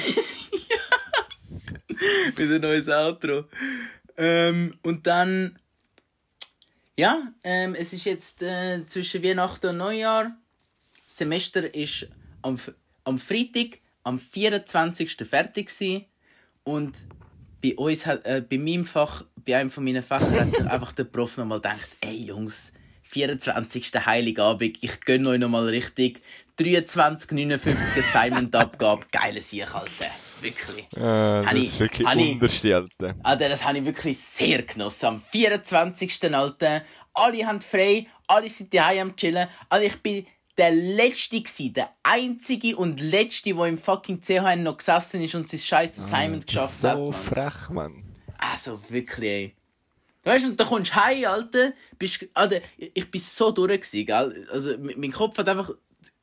[2.36, 3.45] wieder ein neues Outro.
[4.17, 5.57] Ähm, und dann,
[6.97, 10.36] ja, ähm, es ist jetzt äh, zwischen Weihnachten und Neujahr.
[11.05, 12.07] Das Semester ist
[12.41, 12.57] am,
[13.03, 15.16] am Freitag, am 24.
[15.30, 16.06] fertig gewesen.
[16.63, 16.98] Und
[17.62, 20.92] bei uns hat, äh, bei meinem Fach, bei einem von meinen Fächern hat sich einfach
[20.94, 23.92] der Prof nochmal gedacht, ey Jungs, 24.
[24.06, 26.22] Heiligabend, ich gönne euch nochmal richtig
[26.58, 29.06] 23, 59 Assignment-Abgabe.
[29.12, 30.12] Geile Sieg, Alter.
[30.42, 30.86] Wirklich.
[30.94, 33.16] Äh, das Habe ist ich- wirklich habe unterste, Alter.
[33.24, 35.06] Alter, das habe ich wirklich sehr genossen.
[35.08, 36.34] Am 24.
[36.36, 36.82] Alter.
[37.13, 39.48] Alle haben frei, alle sind daheim am chillen.
[39.70, 40.26] Also ich bin
[40.58, 45.48] der Letzte gewesen, der Einzige und Letzte, der im fucking CHN noch gesessen ist und
[45.48, 46.98] sein scheiß Assignment geschafft hat.
[46.98, 48.04] So frech, Mann.
[48.38, 49.56] Also wirklich, ey.
[50.24, 51.74] Weißt du, und dann kommst du heim, Alter.
[52.00, 54.48] Bist, Alter, ich bin so durch, gewesen, gell?
[54.52, 55.72] Also, mein Kopf hat einfach.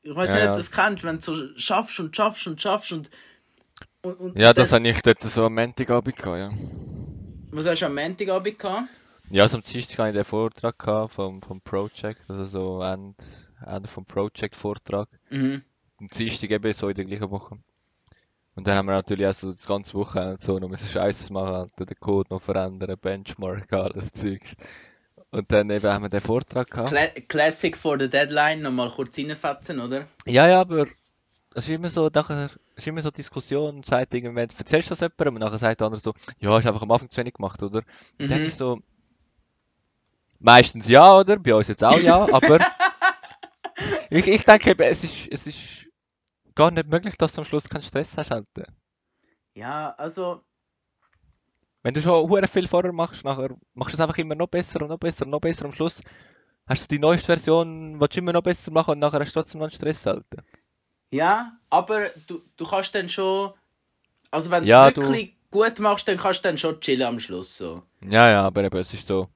[0.03, 2.61] Ich weiß Ja, nicht, ob du das kennst, wenn du so schaffst und schaffst und
[2.61, 3.11] schaffst und.
[4.03, 6.51] und, und Ja, das dann, habe ich dort so am Montagabend gehabt, ja.
[7.51, 8.88] Was hast du am Montagabend gehabt?
[9.31, 13.14] Ja, also am Dienstag hatte ich den Vortrag gehabt vom, vom Project, also so Ende,
[13.66, 15.09] Ende vom Project-Vortrag.
[15.31, 15.62] Mhm.
[15.99, 17.59] Am Dienstag eben so in der gleichen Woche.
[18.57, 21.87] Und dann haben wir natürlich auch so das ganze Wochenende so noch Scheißes machen, Alter,
[21.87, 24.57] den Code noch verändern, Benchmark, alles Zeugs.
[25.31, 26.88] Und dann eben haben wir den Vortrag gehabt.
[26.88, 30.07] Cla Classic for the Deadline, nochmal kurz reinfetzen, oder?
[30.27, 30.87] Ja, ja, aber
[31.55, 35.35] es ist immer so, nachher ist immer so Diskussion, sagt irgendwann, erzählst du das jemandem
[35.37, 37.83] und nachher sagt der andere so, ja, hast einfach am Anfang zu wenig gemacht, oder?
[38.18, 38.46] Und dann Mhm.
[38.46, 38.81] ist so,
[40.38, 41.38] meistens ja, oder?
[41.38, 42.59] Bei uns jetzt auch ja, aber
[44.11, 45.88] ich, ich denke es ist, es ist
[46.55, 48.33] gar nicht möglich, dass du am Schluss keinen Stress hast.
[49.55, 50.42] Ja, also.
[51.83, 54.83] Wenn du schon hure viel vorher machst, nachher machst du es einfach immer noch besser
[54.83, 55.64] und noch besser und noch besser.
[55.64, 56.03] Am Schluss
[56.66, 59.40] hast du die neueste Version, willst du immer noch besser machen und nachher hast du
[59.40, 60.42] trotzdem noch einen Stress, Alter.
[61.11, 63.53] Ja, aber du, du kannst dann schon.
[64.31, 67.18] Also, wenn du Ja, es wirklich gut machst, dann kannst du dann schon chillen am
[67.18, 67.57] Schluss.
[67.57, 67.83] So.
[68.03, 69.29] Ja, ja, aber eben, es ist so,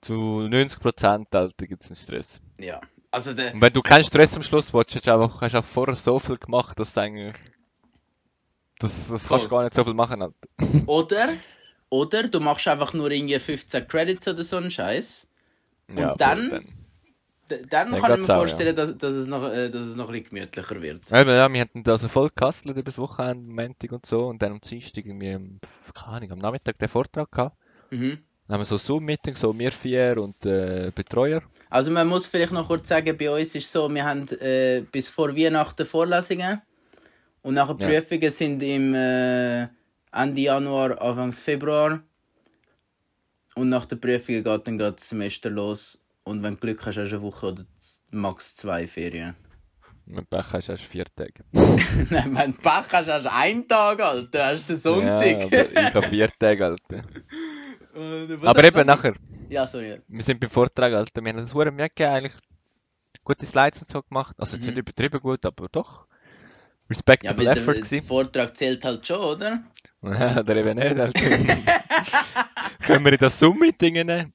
[0.00, 2.40] zu 90% Alter gibt es einen Stress.
[2.58, 2.80] Ja.
[3.16, 3.54] Also, der.
[3.54, 5.94] Und wenn du keinen Stress am Schluss willst, hast du einfach, hast du auch vorher
[5.94, 7.34] so viel gemacht, dass du eigentlich,
[8.78, 10.36] das, das kannst du gar nicht so viel machen, Alter.
[10.86, 11.28] Oder,
[11.88, 15.28] oder du machst einfach nur irgendwie 15 Credits oder so einen Scheiß.
[15.96, 19.28] Ja, Und dann- voll, D dann Dann kann ich mir auch, vorstellen, dass, dass, es
[19.28, 21.10] noch, äh, dass es noch ein bisschen gemütlicher wird.
[21.10, 24.42] Eben, ja, wir hatten da so voll gehustelt über das Wochenende, Montag und so, und
[24.42, 25.60] dann am Dienstag irgendwie, am,
[25.94, 27.56] keine Ahnung, am Nachmittag den Vortrag gehabt.
[27.90, 28.18] Mhm.
[28.46, 31.40] Dann haben wir so Zoom-Meeting, so wir vier und äh, Betreuer.
[31.76, 35.10] Also man muss vielleicht noch kurz sagen, bei uns ist so, wir haben äh, bis
[35.10, 36.62] vor Weihnachten Vorlesungen
[37.42, 37.88] und nachher Ja.
[37.88, 39.64] Prüfungen sind im äh,
[40.10, 42.00] Ende Januar, Anfangs Februar
[43.56, 47.10] und nach der Prüfungen geht dann das Semester los und wenn du Glück hast, hast
[47.10, 47.66] du eine Woche oder
[48.10, 49.36] max zwei Ferien.
[50.06, 51.44] Mit Pech hast du erst vier Tage.
[51.52, 55.52] Nein, wenn du Pech hast, hast du einen Tag, Alter, hast du den Sonntag.
[55.52, 57.02] Ja, ich habe vier Tage, Alter.
[58.44, 59.14] Aber eben nachher,
[59.48, 60.00] Ja, sorry.
[60.08, 62.34] wir sind beim Vortrag, Alter, wir haben das hure Mühe gegeben, eigentlich
[63.24, 64.34] gute Slides und so gemacht.
[64.38, 64.70] Also jetzt Mhm.
[64.74, 66.06] nicht übertrieben gut, aber doch.
[66.08, 68.06] Ja, Respectable der, effort der gewesen.
[68.06, 69.62] Vortrag zählt halt schon, oder?
[70.02, 71.12] Ja, oder eben nicht, Alter.
[72.86, 74.32] Können wir in das Zoom-Meeting rein?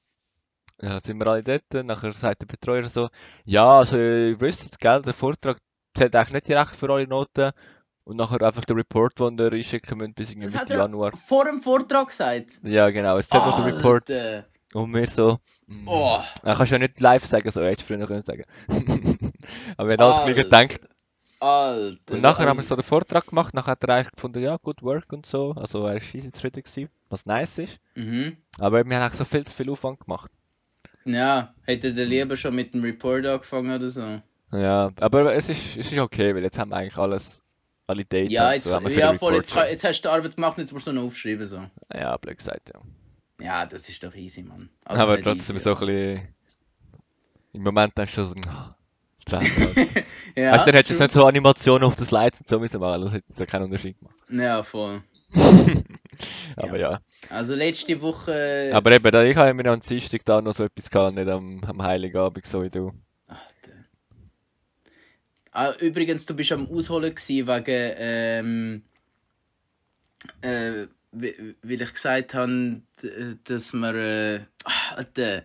[0.82, 1.86] Ja, sind wir alle dort.
[1.86, 3.08] Nachher sagt der Betreuer so,
[3.44, 5.58] ja, also ihr wisst, gell, der Vortrag
[5.94, 7.52] zählt eigentlich nicht direkt für alle Noten.
[8.04, 11.16] Und nachher einfach der Report, den ihr einschicken müsst bis irgendwie Mitte Januar.
[11.16, 12.60] vor dem Vortrag gesagt.
[12.64, 14.10] Ja, genau, es zählt noch der Report.
[14.72, 14.84] Alter.
[14.84, 15.88] Und wir so, mm.
[15.88, 16.20] Oh.
[16.44, 18.44] Ja, kannst ja nicht live sagen, so hättest du früher können sagen.
[19.76, 20.80] Aber wir haben alles gleich gedacht.
[21.40, 22.14] Alter.
[22.14, 24.82] Und nachher haben wir so den Vortrag gemacht, nachher hat er eigentlich gefunden, ja, good
[24.82, 25.52] work und so.
[25.52, 27.80] Also er ist easy zufrieden gewesen, was nice ist.
[27.96, 28.36] Mhm.
[28.58, 30.30] Aber wir haben eigentlich so viel zu viel Aufwand gemacht.
[31.04, 34.22] Ja, hätte der lieber schon mit dem Report angefangen oder so.
[34.52, 37.42] Ja, aber es ist, es ist okay, weil jetzt haben wir eigentlich alles,
[37.88, 38.30] alle Daten.
[38.30, 40.92] Ja, jetzt, so, ja voll, jetzt, jetzt hast du die Arbeit gemacht, jetzt musst du
[40.92, 41.46] noch aufschreiben.
[41.46, 41.62] So.
[41.92, 42.80] Ja, blöd gesagt, ja.
[43.42, 44.68] Ja, das ist doch easy, Mann.
[44.84, 46.28] Also aber trotzdem easy, so ein bisschen,
[47.52, 48.76] im Moment denkst du so, ah,
[49.26, 49.40] zehn.
[50.34, 52.80] Ja, weißt du, dann hättest du nicht so Animationen auf das Slides und so müssen
[52.80, 54.14] machen, das hätte ja keinen Unterschied gemacht.
[54.30, 55.02] Ja, voll.
[56.56, 57.00] Aber ja.
[57.28, 58.70] Also letzte Woche.
[58.72, 61.62] Aber eben, da- ich habe mir am Dienstag da noch so etwas gehabt, nicht am,
[61.64, 62.92] am Heiligabend, so wie du.
[63.26, 63.42] Alter.
[65.50, 68.82] Ah, übrigens, du bist am Ausholen gsi wegen, ähm,
[70.40, 72.82] äh, weil ich gesagt habe,
[73.44, 75.42] dass wir, äh.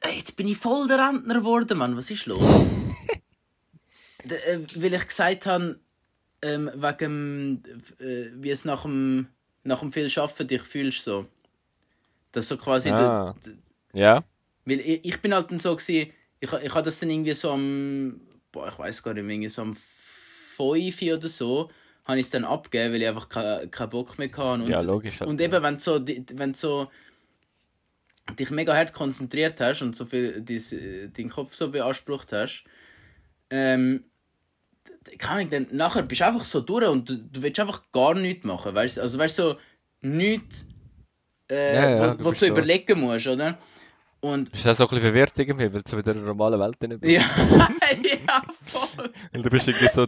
[0.00, 1.96] Ey, Jetzt bin ich voll der Rentner geworden, Mann.
[1.96, 2.40] Was ist los?
[4.24, 5.78] d- äh, weil ich gesagt habe,
[6.42, 7.62] ähm, wegen,
[8.00, 9.28] äh, wie es nach dem,
[9.62, 11.26] nach dem viel Arbeiten dich fühlst, so.
[12.32, 13.34] Dass so quasi Ah.
[13.42, 13.52] du,
[13.92, 14.24] Ja.
[14.64, 17.50] Weil ich, ich bin halt dann so gewesen, ich, ich hatte das dann irgendwie so
[17.52, 19.76] am, boah, ich weiß gar nicht irgendwie so am
[20.56, 21.70] 5 oder so,
[22.04, 24.62] habe ich es dann abgegeben, weil ich einfach keinen keinen Bock mehr hatte.
[24.64, 25.46] Und, Ja, logisch halt, Und ja.
[25.46, 26.90] eben, wenn du so, wenn du so
[28.38, 32.64] dich mega hart konzentriert hast und so viel dies, deinen Kopf so beansprucht hast,
[33.50, 34.04] ähm,
[35.18, 38.14] kann ich dann, nachher bist du einfach so durch und du, du willst einfach gar
[38.14, 39.02] nichts machen, weißt du?
[39.02, 39.56] Also weißt du, so
[40.00, 40.64] nichts,
[41.50, 43.58] äh, Ja, ja, du wo du so so- überlegen musst, oder?
[44.20, 46.58] Und Ist das auch ein bisschen verwirrt irgendwie, weil du so wieder in der normalen
[46.58, 47.14] Welt nicht bist?
[47.14, 47.20] ja,
[48.02, 49.12] ja, voll.
[49.32, 50.06] Weil du bist irgendwie so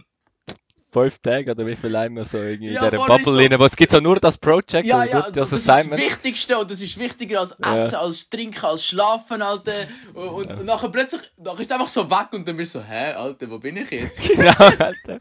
[1.02, 3.64] fünf Tage oder wie viel einmal so irgendwie Ja, in dieser Bubble so- rein, wo
[3.66, 5.90] es gibt so nur das Project Ja, und ja, das das ist das.
[5.90, 7.84] Wichtigste und das ist wichtiger als Ja.
[7.84, 9.72] Essen, als Trinken, als Schlafen, Alter.
[10.14, 12.78] Und, und, und nachher plötzlich, nachher ist es einfach so weg und dann bist du
[12.78, 14.18] so, hä, Alter, wo bin ich jetzt?
[14.36, 15.18] Genau, Alter.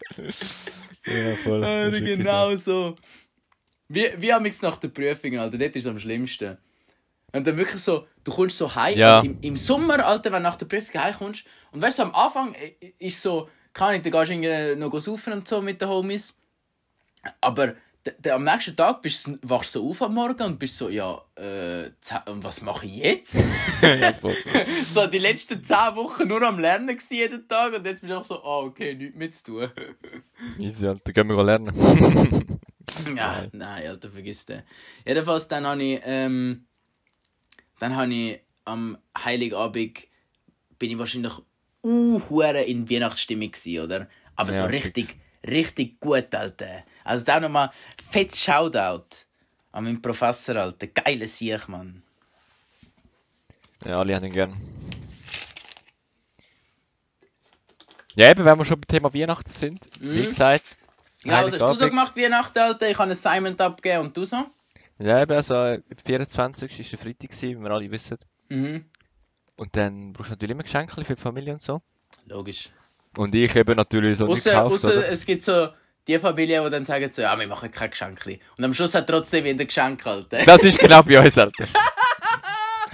[1.05, 1.61] Ja, voll.
[1.61, 2.95] Wirklich genau so.
[3.87, 6.57] Wie, wie am ich nach der Prüfung, Alter, das ist am schlimmsten.
[7.33, 9.17] Und dann wirklich so, du kommst so heim, Ja.
[9.17, 12.15] also im, im Sommer, Alter, wenn du nach der Prüfung heimkommst, und weißt du, am
[12.15, 15.79] Anfang äh, ist so, kann ich, da gehst du irgendwie noch saufen und so mit
[15.81, 16.35] den Homies,
[17.41, 17.75] aber
[18.29, 21.21] am nächsten Tag bist, du- wachst du so auf am Morgen und bist so, ja,
[21.35, 21.89] äh,
[22.25, 23.33] was mache ich jetzt?
[24.87, 25.07] so.
[25.07, 28.23] die letzten 10 Wochen nur am Lernen gewesen, jeden Tag, und jetzt bist du auch
[28.23, 29.71] so, ah, okay, nichts mehr zu tun.
[30.59, 31.11] Easy, Alter.
[31.13, 32.59] Gehen wir lernen.
[33.15, 34.61] Ja, nein, Alter, vergiss den.
[35.05, 36.65] Jedenfalls, dann habe ich, ähm,
[37.79, 40.07] dann habe ich am Heiligabend,
[40.79, 41.33] bin ich wahrscheinlich
[41.85, 44.07] uh, in Weihnachtsstimmung gewesen, oder?
[44.35, 45.17] Aber so Ja, richtig,
[45.47, 46.83] richtig gut, Alter.
[47.03, 47.71] Also da nochmal
[48.09, 49.05] fettes Shoutout
[49.71, 50.87] an meinen Professor, Alter.
[50.87, 52.01] Geile Sieg, Mann.
[53.85, 54.61] ja, alle haben ihn gern.
[58.15, 60.63] Ja, eben, wenn wir schon beim Thema Weihnachten sind, wie gesagt.
[61.23, 62.89] Ja, was hast du so gemacht Weihnachten, Alter?
[62.89, 64.45] Ich habe ein Assignment abgegeben und du so?
[64.99, 66.71] Ja, eben, also, der 24.
[66.71, 68.17] war der Freitag, wie wir alle wissen.
[68.49, 68.85] Mhm.
[69.57, 71.81] Und dann brauchst du natürlich immer Geschenke für die Familie und so.
[72.27, 72.69] Logisch.
[73.17, 75.07] Und ich eben natürlich so Außer, gekauft, außer oder?
[75.09, 75.69] es gibt so
[76.07, 78.25] die Familie, die dann sagen so, ja, wir machen kein Geschenk.
[78.57, 80.39] Und am Schluss hat trotzdem wieder ein Geschenk, Alter.
[80.45, 81.65] Das ist genau bei uns, Alter.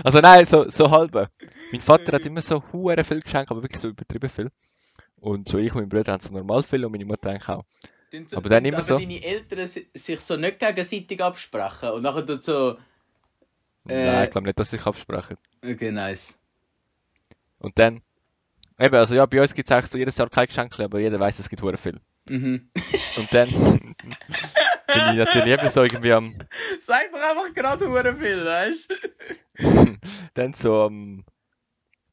[0.04, 1.30] Also nein, so, so halbe.
[1.72, 4.50] Mein Vater hat immer so hure viel Geschenke, aber wirklich so übertrieben viel.
[5.20, 7.66] Und so ich und mein Bruder haben so normal viel und meine Mutter eigentlich auch.
[8.10, 8.98] Tun- Aber dann tun immer so.
[8.98, 12.78] deine Eltern si- sich so nicht gegenseitig absprechen und nachher tut so,
[13.88, 15.38] Äh, Nein, ich glaube nicht, dass sie sich absprechen.
[15.64, 16.36] okay, nice.
[17.62, 18.02] Und dann,
[18.80, 21.20] eben, also ja, bei uns gibt es eigentlich so jedes Jahr kein Geschenk, aber jeder
[21.20, 22.00] weiß, es gibt hure viel.
[22.28, 22.70] Mhm.
[23.18, 26.36] Und dann bin ich natürlich eben so irgendwie am,
[26.80, 29.98] Sag doch einfach gerade hure viel, weißt du?
[30.34, 31.24] dann so am,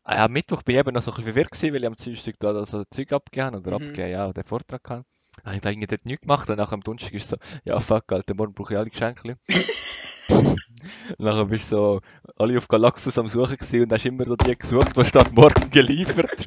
[0.05, 1.87] ah ja, am Mittwoch bin ich eben noch so ein bisschen verwirrt gewesen, weil ich
[1.87, 3.77] am Dienstag da also Zeug abgegeben oder Mhm.
[3.77, 5.07] abgegeben, ja, den Vortrag gehabt.
[5.45, 8.11] Habe ich da irgendwie dort nichts gemacht und nachher am Donnerstag ist so, ja fuck,
[8.13, 9.39] Alter, morgen brauche ich alle Geschenke.
[11.17, 12.01] und nachher bist du so
[12.37, 15.71] alle auf Galaxus am Suchen gewesen und hast immer so die gesucht, was steht morgen
[15.71, 16.47] geliefert.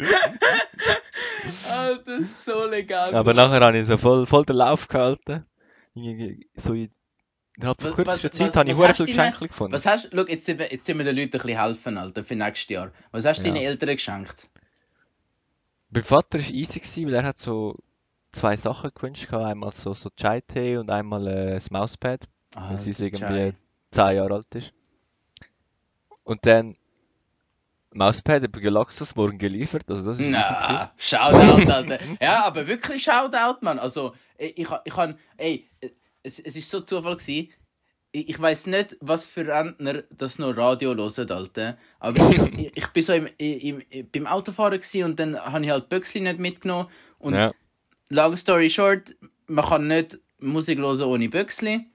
[1.70, 3.14] Alter, das ist so legal.
[3.16, 5.46] Aber nachher habe ich so voll, voll den Lauf gehalten.
[6.56, 6.90] So in,
[7.58, 9.74] innerhalb von kürzester Zeit was- habe ich hast viele Geschenke gefunden.
[9.74, 11.98] Was hast du, schau, jetzt sind, wir, jetzt sind wir den Leuten ein bisschen helfen,
[11.98, 12.92] Alter, für nächstes Jahr.
[13.12, 13.54] Was hast du Ja.
[13.54, 14.50] deinen Eltern geschenkt?
[15.94, 17.76] Mein Vater war easy, gewesen, weil er hat so
[18.32, 19.32] zwei Sachen gewünscht.
[19.34, 22.22] Einmal so, so Chai-Tee und einmal äh, das Mauspad,
[22.56, 23.54] weil sie Alter, irgendwie Chai.
[23.92, 24.74] 10 Jahre alt ist.
[26.24, 26.76] Und dann
[27.94, 30.30] Mauspad über Galaxus morgen geliefert, also das ist.
[30.30, 32.00] Na, Shoutout, Alter.
[32.22, 33.80] ja, aber wirklich Shoutout, Mann.
[33.80, 35.68] Also, ich, ich, kann, ey,
[36.24, 37.52] es, es ist so Zufall gewesen.
[38.14, 41.78] Ich, ich weiß nicht, was für Rentner das noch Radio hören, Alter.
[42.00, 45.64] Aber ich, ich, ich bin so im, im, im, beim Autofahren gewesen und dann habe
[45.66, 46.88] ich halt Böxli nicht mitgenommen.
[47.20, 47.52] Und Ja.
[48.10, 49.16] long story short,
[49.48, 51.91] man kann nicht Musik hören ohne Böxli.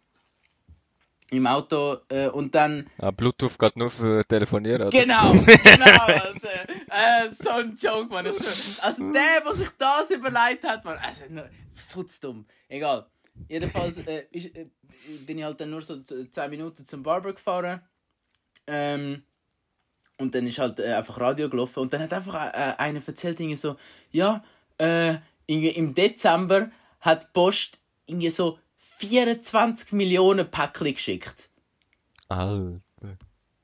[1.31, 1.97] Im Auto.
[2.09, 4.91] Äh, und dann Ah, Bluetooth geht nur für Telefonieren, oder?
[4.91, 5.33] Genau,
[5.65, 6.69] genau, Alter.
[6.89, 8.53] Äh, so ein Joke, schwör.
[8.85, 10.99] Also der, der sich das überlegt hat, Mann.
[10.99, 11.23] Also,
[11.75, 12.47] futzdumm.
[12.69, 13.07] Egal.
[13.49, 14.67] Jedenfalls äh, ist, äh,
[15.27, 17.81] bin ich halt dann nur so z- 10 Minuten zum Barber gefahren.
[18.67, 19.23] Ähm,
[20.19, 21.81] und dann ist halt äh, einfach Radio gelaufen.
[21.81, 22.35] Und dann hat einfach
[22.79, 23.77] einer erzählt, irgendwie so,
[24.11, 24.43] ja,
[24.79, 28.59] irgendwie im Dezember hat die Post irgendwie so
[28.99, 31.51] 24 Millionen Päckchen geschickt.
[32.29, 32.81] Alter.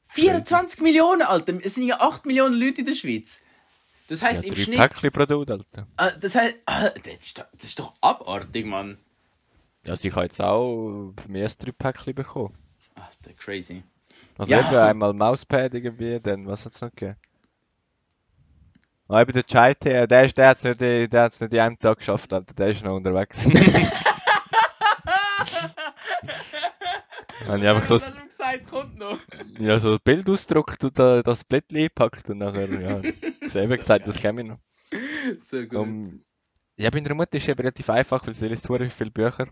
[0.09, 1.55] 24 Millionen, Alter.
[1.65, 3.41] Es sind ja 8 Millionen Leute in der Schweiz.
[4.09, 4.79] Das Ja, heisst im drei Schnitt.
[4.79, 5.87] Päckchen pro Dude, Alter.
[5.97, 8.99] Ah, das heißt, ah, das, ist doch, das ist doch abartig, Mann.
[9.85, 12.55] Ja, also ich habe jetzt auch mehr als drei Päckchen bekommen.
[12.95, 13.83] Alter, crazy.
[14.37, 14.61] Also Ja.
[14.61, 17.17] eben einmal Mauspad irgendwie, dann was hat es noch gegeben?
[19.09, 21.59] Ah, eben der Chai der, ist- der hat es nicht, in- der hat's nicht in
[21.61, 22.53] einem Tag geschafft, Alter.
[22.55, 23.47] Der ist noch unterwegs.
[27.47, 29.19] Habe ich einfach so, du gesagt, kommt noch.
[29.59, 33.03] ja, so ein Bild ausgedruckt und da, das Blättchen eingepackt und nachher, ja,
[33.49, 34.59] selber gesagt, das käme noch.
[35.41, 35.75] So gut.
[35.75, 36.25] Um,
[36.77, 39.49] ja, bei meiner Mutter ist es eben relativ einfach, weil sie liest viele Bücher.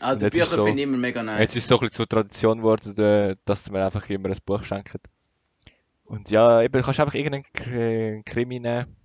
[0.00, 1.40] ah, die Bücher so- finde ich immer mega nice.
[1.40, 4.36] Jetzt ist es so ein bisschen zur Tradition geworden, äh, dass mir einfach immer ein
[4.44, 5.00] Buch schenken.
[6.04, 8.96] Und ja, eben, du kannst einfach irgendeinen Krimi nehmen.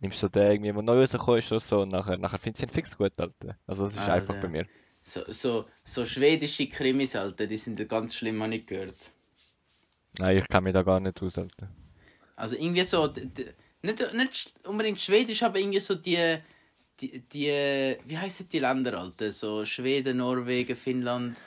[0.00, 2.66] Nimmst so den irgendwie, der neu rausgekommen ist oder so, und nachher, nachher findest du
[2.66, 3.56] ihn fix gut, Alter.
[3.66, 4.66] Also, das ist Ah, einfach bei mir.
[5.06, 9.10] So, so, so schwedische Krimis, Alter, die sind ganz schlimm, habe ich gehört.
[10.18, 11.68] Nein, ich kenne mich da gar nicht aus, Alter.
[12.36, 13.12] Also irgendwie so,
[13.82, 16.38] nicht, nicht unbedingt schwedisch, aber irgendwie so die,
[17.00, 19.30] die, die wie heißen die Länder, Alter?
[19.30, 21.42] So Schweden, Norwegen, Finnland.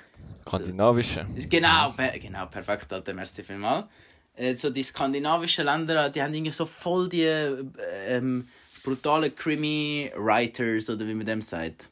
[0.48, 1.26] Skandinavische.
[1.36, 3.88] Ist Genau, per, genau, perfekt, Alter, merci vielmals.
[4.36, 7.66] Äh, so die skandinavischen Länder, die haben irgendwie so voll die äh,
[8.08, 8.48] ähm,
[8.84, 11.90] brutale Krimi-Writers, oder wie man dem sagt.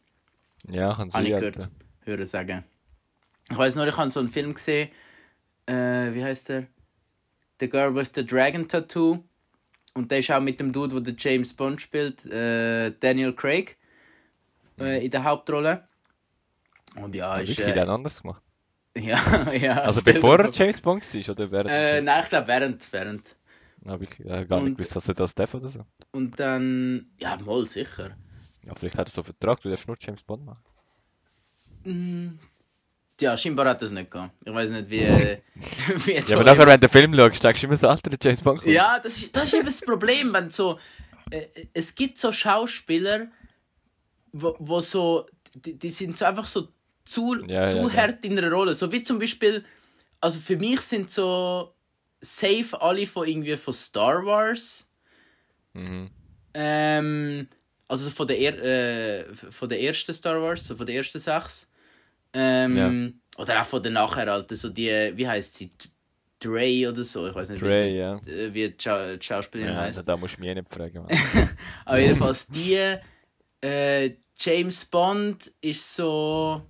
[0.70, 1.70] Ja, kann Habe sein, ich gehört, Alter.
[2.06, 2.64] hören sagen.
[3.52, 4.90] Ich weiß nur, ich habe so einen Film gesehen,
[5.68, 5.74] äh,
[6.14, 6.68] wie heißt der?
[7.60, 9.24] The Girl with the Dragon Tattoo.
[9.94, 13.78] Und der ist auch mit dem Dude, der den James Bond spielt, äh, Daniel Craig,
[14.80, 15.88] äh, in der Hauptrolle.
[16.96, 17.50] Und ja, ist.
[17.58, 18.44] Wirklich, der Äh, hat anders gemacht.
[18.98, 19.82] ja, ja.
[19.82, 20.52] Also, bevor er.
[20.52, 23.36] James Bond war, oder während Äh, nein, ich glaube während, während.
[23.86, 25.86] Ah, wirklich, ja, gar nicht und- gewusst, dass er das darf oder so.
[26.12, 28.18] Und dann, ja, mal sicher.
[28.66, 32.40] Ja, vielleicht hat er so einen Vertrag, du darfst nur James Bond machen.
[33.22, 34.34] Ja, scheinbar hat das nicht gehabt.
[34.44, 35.00] Ich weiß nicht, wie.
[35.00, 35.42] äh,
[36.06, 38.12] wie jetzt Ja, aber nachher, wenn du den Film schaust, denkst du immer so, Alter,
[38.22, 38.72] James Bond kommt.
[38.72, 40.80] Ja, das ist, das ist eben das Problem, wenn so.
[41.30, 43.28] Äh, es gibt so Schauspieler,
[44.34, 45.28] wo, wo so.
[45.54, 46.68] Die, die sind so einfach so
[47.06, 47.94] zu, Ja, zu ja, ja.
[47.94, 48.74] hart in einer Rolle.
[48.74, 49.64] So wie zum Beispiel.
[50.20, 51.72] Also für mich sind so.
[52.22, 54.90] Safe alle von irgendwie von Star Wars.
[55.74, 56.10] Mhm.
[56.56, 57.48] Ähm,
[57.88, 61.70] also von der, er äh, von der ersten Star Wars, so von der ersten sechs.
[62.34, 65.72] Ähm, Oder auch von der nachher, Alter, so die, wie heißt sie?
[66.38, 68.16] Dre oder so, ich weiß nicht, Dre, wie, ja.
[68.28, 70.08] äh, wie die, Schau die Schauspielerin Ja, heißt.
[70.08, 71.08] da musst du mich eh nicht fragen.
[71.86, 72.98] Aber jedenfalls die
[73.62, 76.62] äh, James Bond ist so.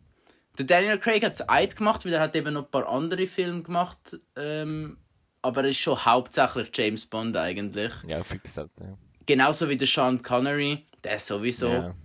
[0.58, 3.26] Der Daniel Craig hat es Eid gemacht, weil er hat eben noch ein paar andere
[3.28, 4.18] Filme gemacht.
[4.36, 4.98] Ähm,
[5.42, 7.92] aber er ist schon hauptsächlich James Bond eigentlich.
[8.08, 8.72] ja, fix halt.
[8.80, 8.98] Ja.
[9.26, 11.68] Genauso wie der Sean Connery, der sowieso.
[11.68, 11.96] Ja.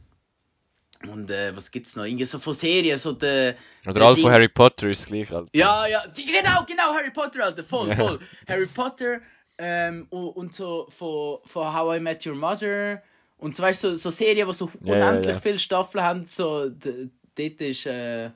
[1.09, 2.05] Und äh, was gibt's noch?
[2.05, 3.57] Irgendwie so von Serien, so der.
[3.85, 5.49] Oder der all von Harry Potter ist gleich halt.
[5.55, 7.97] Ja, ja, die, genau, genau, Harry Potter, Alter, voll, Ja.
[7.97, 8.21] voll.
[8.47, 9.21] Harry Potter
[9.57, 13.03] ähm, und, und so von, von How I Met Your Mother
[13.39, 15.41] und so, weißt so, so Serien, die so ja, unendlich ja.
[15.41, 18.31] viele Staffeln haben, so, dort ist, äh,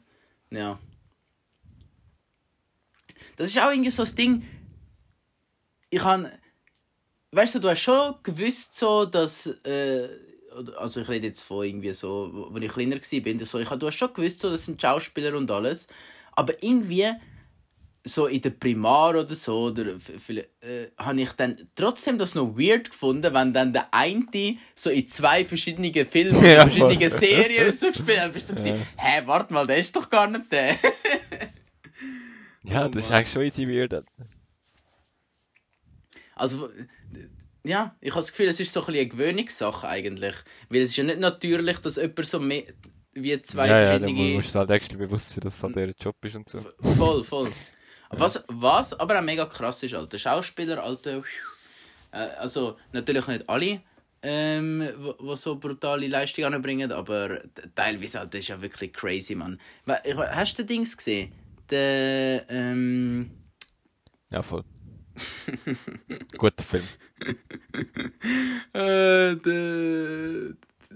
[0.50, 0.78] ja.
[3.36, 4.46] Das ist auch irgendwie so das Ding,
[5.90, 6.30] ich han
[7.34, 10.08] weißt du, du hast schon gewusst, so, dass, äh,
[10.76, 13.68] also ich rede jetzt von irgendwie so, wo wo ich kleiner war, bin, so, ich,
[13.68, 15.88] du hast schon gewusst, so, das sind Schauspieler und alles,
[16.32, 17.12] aber irgendwie,
[18.06, 22.56] so in der Primar oder so, oder vielleicht, äh, habe ich dann trotzdem das noch
[22.56, 27.10] weird gefunden, wenn dann der eine so in zwei verschiedenen Filmen, Ja, verschiedenen.
[27.10, 30.26] Serien so gespielt hat, bist du so, gewesen, hä, warte mal, der ist doch gar
[30.26, 30.76] nicht der.
[32.66, 34.04] Ja, Oh das ist eigentlich schon easy weird.
[36.34, 36.70] Also,
[37.66, 40.34] ja, ich habe das Gefühl, es ist so ein bisschen eine Gewöhnungssache eigentlich.
[40.68, 42.64] Weil es ist ja nicht natürlich, dass jemand so mehr
[43.14, 44.36] wie zwei ja, ja, verschiedene...
[44.36, 46.60] musst du halt extra bewusst sein, dass es halt ihr Job ist und so.
[46.98, 47.52] voll, voll.
[48.10, 50.18] Was, was aber auch mega krass ist, Alter.
[50.18, 51.22] Schauspieler, Alter...
[52.12, 53.80] Äh, also, natürlich nicht alle,
[54.22, 57.40] ähm, wo, wo so brutale Leistungen anbringen, aber
[57.74, 59.58] teilweise, Alter, ist ja wirklich crazy, Mann.
[59.86, 61.32] Hast du den Dings gesehen?
[61.70, 63.30] Der, ähm...
[64.30, 64.64] Ja, voll.
[66.38, 66.84] Guter Film.
[68.72, 70.54] Äh, der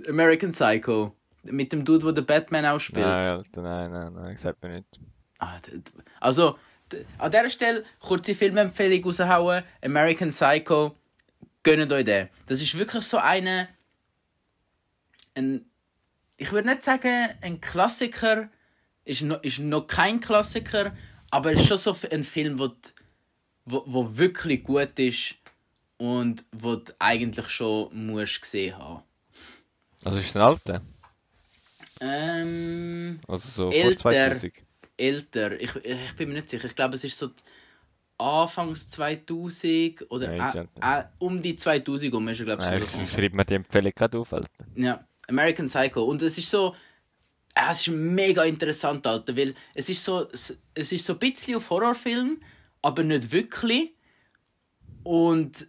[0.09, 1.15] American Psycho.
[1.45, 3.07] Mit dem Dude, der den Batman auch spielt.
[3.07, 5.01] Nein, Alter, nein, nein, nein, sagt mir nicht.
[5.39, 5.57] Ah,
[6.21, 6.59] also,
[7.19, 9.63] an dieser Stelle kurze Filmempfehlung raushauen.
[9.83, 10.97] American Psycho.
[11.63, 12.29] Gönnt euch den.
[12.47, 13.69] Das ist wirklich so eine.
[15.35, 15.64] Ein,
[16.37, 18.49] ich würde nicht sagen, ein Klassiker.
[19.05, 20.95] Ist noch, ist noch kein Klassiker.
[21.31, 22.77] Aber es ist schon so ein Film, wo, d-
[23.71, 25.37] wo, wo wirklich gut ist.
[26.01, 29.03] Und wo du eigentlich schon musst gesehen haben.
[30.05, 30.83] Also ist es ein alter?
[32.01, 33.19] Ähm.
[33.27, 34.03] Also so Älter.
[34.03, 34.53] vor 2000?
[34.97, 35.61] älter.
[35.61, 36.66] Ich, ich bin mir nicht sicher.
[36.66, 37.31] Ich glaube, es ist so
[38.16, 42.83] Anfangs 2000 oder Nein, äh, äh, um die 2000 um ist er, glaube ich, Nein,
[42.83, 44.49] so ich, schreibe mir die Empfehlung gerade auf, Alter.
[44.75, 46.03] Ja, American Psycho.
[46.05, 46.75] Und es ist so.
[47.55, 51.19] äh, Es ist mega interessant, Alter, weil es ist so, es es ist so ein
[51.21, 52.41] bisschen auf Horrorfilm,
[52.89, 53.95] aber nicht wirklich.
[55.05, 55.68] Und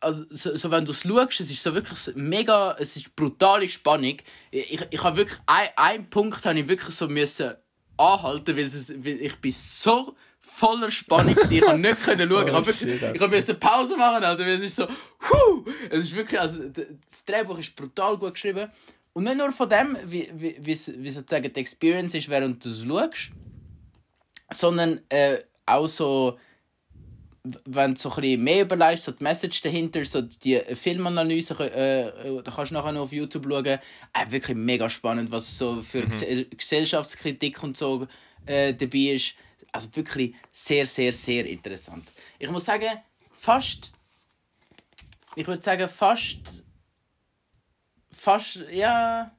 [0.00, 3.68] also, so, so wenn du es schaust, es ist so wirklich mega, es ist brutale
[3.68, 4.16] Spannung.
[4.50, 7.54] Ich, ich, ich habe wirklich, ein, einen Punkt habe ich wirklich so müssen
[7.98, 11.52] anhalten, weil, es, weil ich bin so voller Spannung gewesen.
[11.52, 12.46] Ich konnte nicht können schauen.
[12.46, 14.86] ich Oh, habe wirklich, shit, ich habe müssen Pause machen, Alter, weil es ist so,
[14.86, 15.64] huh!
[15.90, 18.70] Es ist wirklich, also, das Drehbuch ist brutal gut geschrieben.
[19.12, 22.70] Und nicht nur von dem, wie, wie, wie, wie sozusagen die Experience ist, während du
[22.70, 23.30] es schaust,
[24.50, 26.38] sondern äh, auch so,
[27.64, 32.08] wenn du so ein bisschen mehr überlegst, so die Message dahinter, so die Filmanalyse, äh,
[32.08, 33.78] äh, da kannst du nachher noch auf YouTube schauen, äh,
[34.28, 38.06] wirklich mega spannend, was so für Gese Gesellschaftskritik und so
[38.46, 39.34] äh, dabei ist.
[39.72, 42.12] Also wirklich sehr, sehr, sehr interessant.
[42.38, 42.88] Ich muss sagen,
[43.30, 43.92] fast,
[45.34, 46.64] ich würde sagen, fast,
[48.10, 49.30] fast, ja,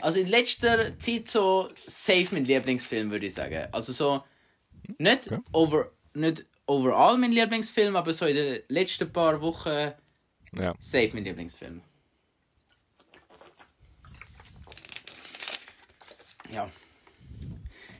[0.00, 3.68] also in letzter Zeit so safe mein Lieblingsfilm, würde ich sagen.
[3.72, 4.24] Also so,
[4.98, 5.40] nicht, Okay.
[5.52, 9.92] over, nicht overall mein Lieblingsfilm, aber so in den letzten paar Wochen
[10.52, 10.74] Ja.
[10.78, 11.80] safe mein Lieblingsfilm.
[16.50, 16.68] Ja.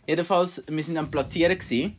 [0.07, 1.99] Jedenfalls, wir sind am Platzieren gewesen.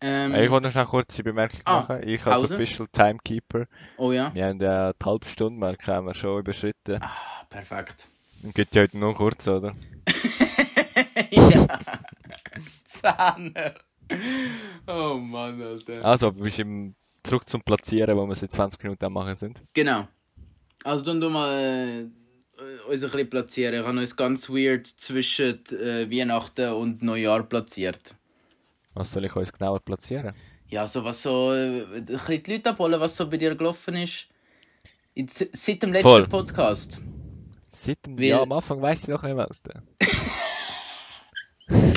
[0.00, 2.08] Ähm, Ich wollte noch eine kurze Bemerkung Ah, machen.
[2.08, 2.54] Ich als Pause.
[2.54, 3.66] Official Timekeeper,
[3.96, 4.34] oh ja.
[4.34, 7.00] wir haben ja die halbe Stunde Marke haben wir schon überschritten.
[7.00, 8.08] Ah, perfekt.
[8.42, 9.72] Und geht ja heute noch kurz, oder?
[11.30, 11.66] ja.
[12.84, 13.74] Zahner.
[14.86, 16.04] Oh Mann, Alter.
[16.04, 19.62] Also, bist im, zurück zum Platzieren, wo wir seit 20 Minuten am machen sind.
[19.72, 20.06] Genau.
[20.84, 22.10] Also dann du mal
[22.58, 23.74] äh, uns ein bisschen platzieren.
[23.80, 28.14] Ich habe uns ganz weird zwischen äh, Weihnachten und Neujahr platziert.
[28.92, 30.34] Was soll ich uns genauer platzieren?
[30.68, 33.96] Ja, so was so, äh, ein bisschen die Leute abholen, was so bei dir gelaufen
[33.96, 34.28] ist.
[35.14, 36.28] In, seit dem letzten Voll.
[36.28, 37.00] Podcast.
[37.66, 39.82] Seit dem Weil- ja, am Anfang weiss ich noch nicht, Alter.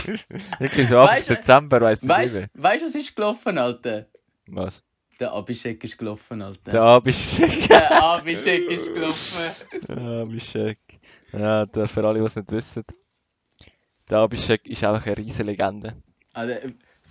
[0.60, 3.58] Wirklich, so ab Weißt du- Dezember weiss ich nicht Weißt du, weißt, was ist gelaufen,
[3.58, 4.06] Alter?
[4.48, 4.84] Was?
[5.20, 6.72] Der Abhishek ist gelaufen, Alter.
[6.72, 7.68] Der Abhishek.
[7.70, 9.42] Der Abhishek ist gelaufen.
[9.90, 10.78] Abhishek.
[11.34, 12.84] Ja, der, für alle, die es nicht wissen.
[14.10, 15.96] Der Abhishek ist einfach eine riesige Legende.
[16.34, 16.54] Also,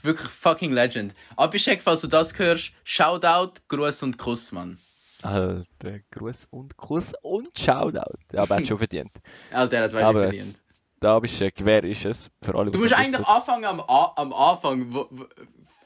[0.03, 1.15] wirklich fucking Legend.
[1.37, 4.79] Abhishek, falls du das hörst, Shoutout, Gruß und Kuss, Mann.
[5.23, 8.19] Alter, Gruß und Kuss und Shoutout.
[8.33, 9.13] Ja, aber er hat schon verdient.
[9.51, 10.63] Alter, das weißt du Aber verdient.
[10.97, 12.31] Jetzt, der Abhishek, wer ist es?
[12.43, 13.25] Für alle, Du musst eigentlich wissen.
[13.31, 15.25] anfangen am, A am Anfang wo, wo,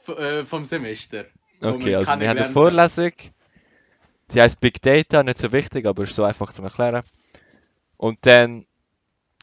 [0.07, 1.25] f- äh, vom Semester.
[1.61, 3.11] Okay, also wir haben eine Vorlesung.
[4.33, 7.03] Die heißt Big Data, nicht so wichtig, aber ist so einfach zu erklären.
[7.97, 8.65] Und dann,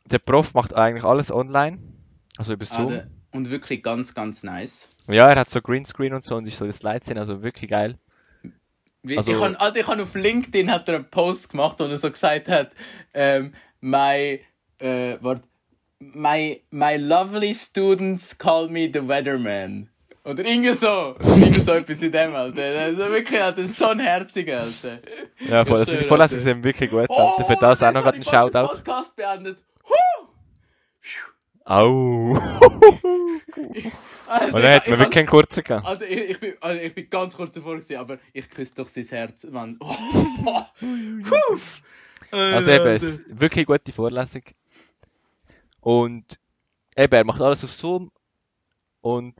[0.06, 1.78] der Prof macht eigentlich alles online.
[2.38, 2.88] Also über Ah, Zoom.
[2.88, 4.88] der- Und wirklich ganz, ganz nice.
[5.06, 7.70] Ja, er hat so Greenscreen und so und ist so das Slides sind, also wirklich
[7.70, 7.98] geil.
[9.16, 12.10] Also- ich habe ich hab auf LinkedIn hat er einen Post gemacht, wo er so
[12.10, 12.72] gesagt hat,
[13.14, 14.40] ähm, my,
[14.78, 15.42] äh, wart,
[16.00, 19.88] my, my lovely students call me the weatherman.
[20.24, 21.16] Oder irgendwie so.
[21.20, 22.62] irgendwie so etwas in dem, Alter.
[22.62, 24.98] Also wirklich, Alter, so ein herziger, Alter.
[25.38, 26.52] Ja, voll, also schön, die Vorlesungen Alter.
[26.52, 27.08] sind wirklich gut.
[27.10, 27.44] Alter.
[27.44, 28.74] Für das auch noch einen ich fast den Shoutout.
[28.74, 29.58] Podcast beendet.
[29.88, 30.28] Huh!
[31.64, 32.38] Au!
[34.26, 35.86] Alter, Und dann man ich wirklich einen kurzen gehabt.
[35.86, 38.88] Alter, ich, ich, bin, also ich bin ganz kurz davor gewesen, aber ich küsse doch
[38.88, 39.78] sein Herz, Mann.
[42.30, 44.42] Also eben, es ist wirklich gute Vorlesung.
[45.88, 46.38] Und
[46.98, 48.10] eben, er macht alles auf Zoom.
[49.00, 49.34] Und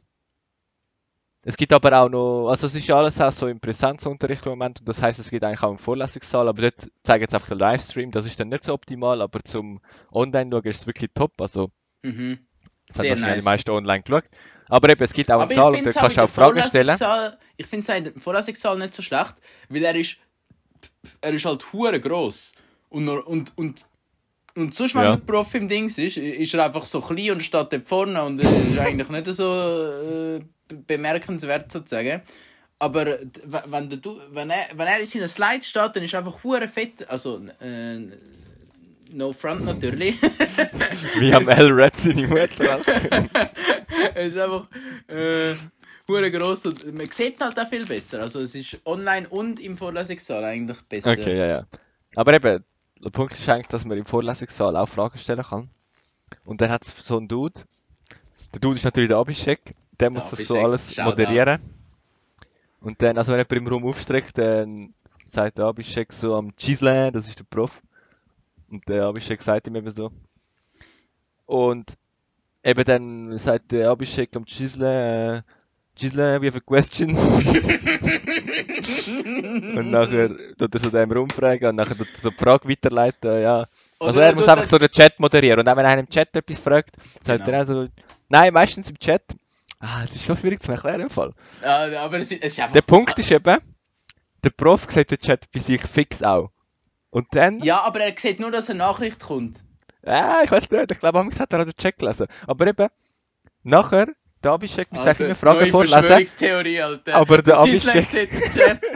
[1.42, 4.52] es gibt aber auch noch, also es ist ja alles auch so im Präsenzunterricht im
[4.52, 4.80] Moment.
[4.80, 6.48] Und das heißt, es gibt eigentlich auch einen Vorlesungssaal.
[6.48, 8.12] Aber dort zeigen jetzt einfach den Livestream.
[8.12, 9.20] Das ist dann nicht so optimal.
[9.20, 11.38] Aber zum Online-Schauen ist es wirklich top.
[11.38, 11.70] Also,
[12.02, 12.38] Mhm.
[12.86, 13.44] das haben Sehr wahrscheinlich nice.
[13.44, 14.24] die meisten online geschaut.
[14.70, 16.96] Aber eben, es gibt auch einen Aber Saal und dort kannst du auch Fragen stellen.
[17.58, 19.34] Ich finde es der Vorlesungssaal nicht so schlecht,
[19.68, 20.16] weil er ist,
[21.20, 22.54] er ist halt hure gross.
[22.88, 23.86] Und, und, und,
[24.58, 25.10] und sonst, wenn Ja.
[25.16, 28.40] der Prof im Dings ist, ist er einfach so klein und steht dort vorne und
[28.40, 32.22] ist eigentlich nicht so äh, be- bemerkenswert sozusagen.
[32.80, 33.18] Aber
[33.66, 33.98] wenn, der,
[34.30, 37.08] wenn, er, wenn er in seinen Slides steht, dann ist er einfach hure fett.
[37.08, 37.98] Also, äh,
[39.12, 40.20] no front natürlich.
[41.18, 42.78] Wie am L Red seine Mutter.
[44.14, 44.68] Es ist einfach
[45.08, 45.54] äh,
[46.06, 48.20] hure gross und man sieht halt auch viel besser.
[48.20, 51.10] Also es ist online und im Vorlesungssaal eigentlich besser.
[51.12, 51.66] Okay, ja, ja.
[52.14, 52.62] Aber eben,
[53.04, 55.68] der Punkt ist eigentlich, dass man im Vorlesungssaal auch Fragen stellen kann.
[56.44, 57.62] Und dann hat es so einen Dude.
[58.52, 59.74] Der Dude ist natürlich der Abhishek.
[60.00, 61.10] Der muss das so alles Shoutout.
[61.10, 61.60] moderieren.
[62.80, 64.94] Und dann, also wenn jemand im Raum aufstreckt, dann
[65.26, 67.82] sagt der Abhishek so am Chislan, das ist der Prof.
[68.70, 70.12] Und der Abhishek sagt ihm eben so.
[71.46, 71.98] Und
[72.62, 75.42] eben dann sagt der Abhishek am Chislan, äh,
[75.96, 77.16] Chislan, we have a question.
[79.08, 83.40] Und nachher tut er so dem rumfragen und nachher tut er so die Frage weiterleiten,
[83.42, 83.64] ja.
[84.00, 85.60] Also Oder er er muss einfach so den Chat moderieren.
[85.60, 86.90] Und auch wenn einer im Chat etwas fragt,
[87.22, 87.56] sagt Genau.
[87.56, 87.88] er auch so,
[88.28, 89.22] nein, meistens im Chat.
[89.80, 91.32] Ah, es ist schon schwierig zu erklären im Fall.
[91.62, 92.72] Ja, aber es ist, es ist einfach...
[92.74, 93.58] Der Punkt ist eben,
[94.44, 96.50] der Prof sieht den Chat bei sich fix auch.
[97.10, 99.58] Und dann, Ja, aber er sieht nur, dass eine Nachricht kommt.
[100.02, 102.26] äh, ich weiß nicht, ich glaube, am hat er auch den Chat gelesen.
[102.46, 102.88] Aber eben,
[103.62, 104.06] nachher,
[104.42, 105.94] der Abhishek müsste eigentlich immer Fragen vorlesen.
[106.82, 107.14] Alter.
[107.14, 108.80] Aber der Abhishek- Chat.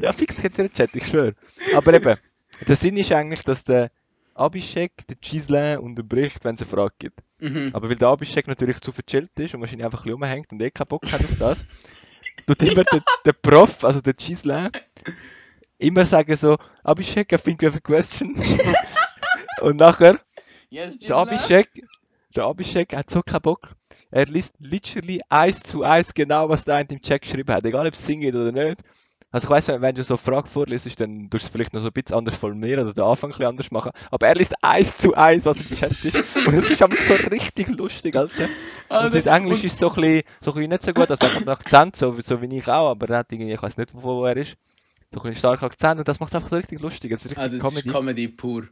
[0.00, 1.34] Ja, fix ihr den Chat, ich schwöre.
[1.76, 2.16] Aber eben,
[2.66, 3.90] der Sinn ist eigentlich, dass der
[4.34, 7.20] Abhishek den Gislain unterbricht, wenn es eine Frage gibt.
[7.40, 7.70] Mhm.
[7.74, 10.62] Aber weil der Abhishek natürlich zu verchillt ist und wahrscheinlich einfach ein bisschen rumhängt und
[10.62, 11.66] eh keinen Bock hat auf das,
[12.46, 14.70] tut immer der, der Prof, also der Gislain,
[15.78, 18.34] immer sagen so, Abhishek, I think we have a question.
[19.60, 20.18] und nachher,
[20.70, 21.16] Yes, der?
[21.16, 21.68] Abhishek,
[22.34, 23.74] der Abhishek hat so keinen Bock.
[24.10, 27.86] Er liest literally eins zu eins genau, was der eine im Chat geschrieben hat, egal
[27.86, 28.80] ob es singt oder nicht.
[29.32, 31.72] Also ich weiss, wenn, wenn du so eine Frage vorliest, dann tust du es vielleicht
[31.72, 33.92] noch so ein bisschen anders formulieren oder den Anfang ein bisschen anders machen.
[34.10, 36.16] Aber er liest eins zu eins, was Chat ist.
[36.46, 38.44] Und es ist einfach so richtig lustig, Alter.
[38.88, 41.10] Und Alter, sein Englisch und- ist so ein bisschen, so ein bisschen nicht so gut,
[41.10, 43.62] also er hat einen Akzent, so, so wie ich auch, aber er hat irgendwie, ich
[43.62, 44.56] weiß nicht, wo, wo er ist.
[45.14, 47.12] So ein starker Akzent und das macht es einfach so richtig lustig.
[47.12, 47.86] Es ist Ah, richtig das Comedy.
[47.88, 48.64] ist Comedy pur.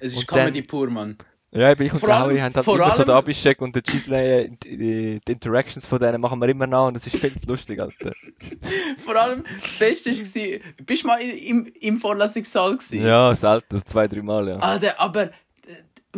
[0.00, 1.18] Es ist Und dann- Comedy pur, Mann.
[1.50, 3.74] Ja, eben ich und Vor allem- Harry haben halt immer so den allem- Abhishek und
[3.74, 7.34] den Gisley, die, die Interactions von denen machen wir immer nach und das ist viel
[7.40, 8.12] zu lustig, Alter.
[8.98, 13.02] Vor allem, das Beste war, bist du mal im, im Vorlesungssaal gewesen?
[13.06, 14.56] Ja, selten, zwei, drei Mal, ja.
[14.58, 15.30] Alter, aber äh,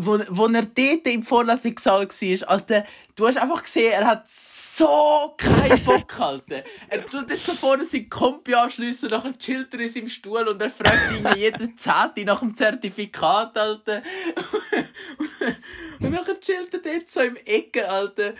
[0.06, 2.84] wo, wo er dort im Vorlesungssaal war, Alter,
[3.16, 6.62] du hast einfach gesehen, er hat so keinen Bock, Alter.
[6.88, 10.60] Er tut jetzt so vorne seinen Kompi anschliessen, nachher chillt er in seinem Stuhl und
[10.62, 14.02] er fragt irgendwie jeden Zehnte nach dem Zertifikat, Alter.
[16.00, 18.32] Und nachher chillt er dort so im Ecke, Alter.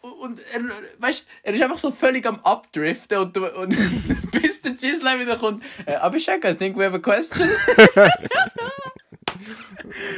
[0.00, 0.60] Und- er,
[0.98, 3.70] weißt, er ist einfach so völlig am Abdriften und, du- und
[4.30, 7.50] bis der Gisela wieder kommt, äh, Abhishek, I think we have a question.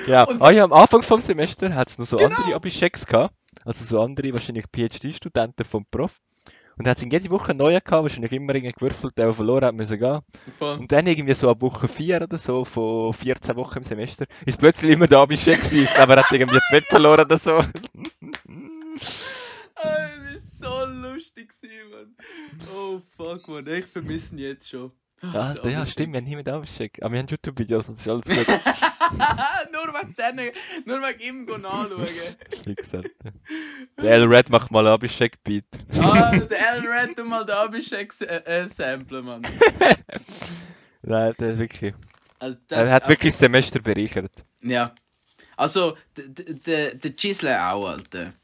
[0.07, 2.35] Ja, und- ah ja, am Anfang vom Semester hat es noch so Genau.
[2.37, 3.35] andere Abhisheks gehabt,
[3.65, 6.19] also so andere, wahrscheinlich PhD-Studenten vom Prof.
[6.77, 9.75] Und hat ihn jede Woche einen neuen gehabt, wahrscheinlich immer irgendwie gewürfelt, der, verloren hat,
[9.75, 10.21] müssen gehen.
[10.57, 10.79] Voll.
[10.79, 14.61] Und dann irgendwie so ab Woche 4 oder so, von 14 Wochen im Semester, ist
[14.61, 17.59] plötzlich immer der Abhishek gewesen, aber er hat irgendwie die Wett verloren oder so.
[19.81, 21.53] Ah, das war so lustig,
[21.91, 22.17] Mann.
[22.75, 24.91] Oh fuck, Mann, ich vermisse ihn jetzt schon.
[25.21, 26.99] Ah, Der ja, stimmt, wir haben nie mit Abhishek.
[27.03, 28.47] Aber wir haben YouTube-Videos, das ist alles gut.
[29.73, 30.51] nur wegen denen,
[30.87, 31.47] nur wegen ihm.
[32.64, 33.11] Wie gesagt.
[34.01, 35.64] Der L Red macht mal Abhishek-Beat.
[36.01, 39.43] Ah, der El Red und mal den Abhishek samplen, Mann.
[41.03, 41.95] Nein, der ist wirklich.
[42.39, 44.31] Also, das Er hat wirklich das Semester bereichert.
[44.62, 44.93] Ja.
[45.57, 48.35] Also, der Gisle auch, Alter.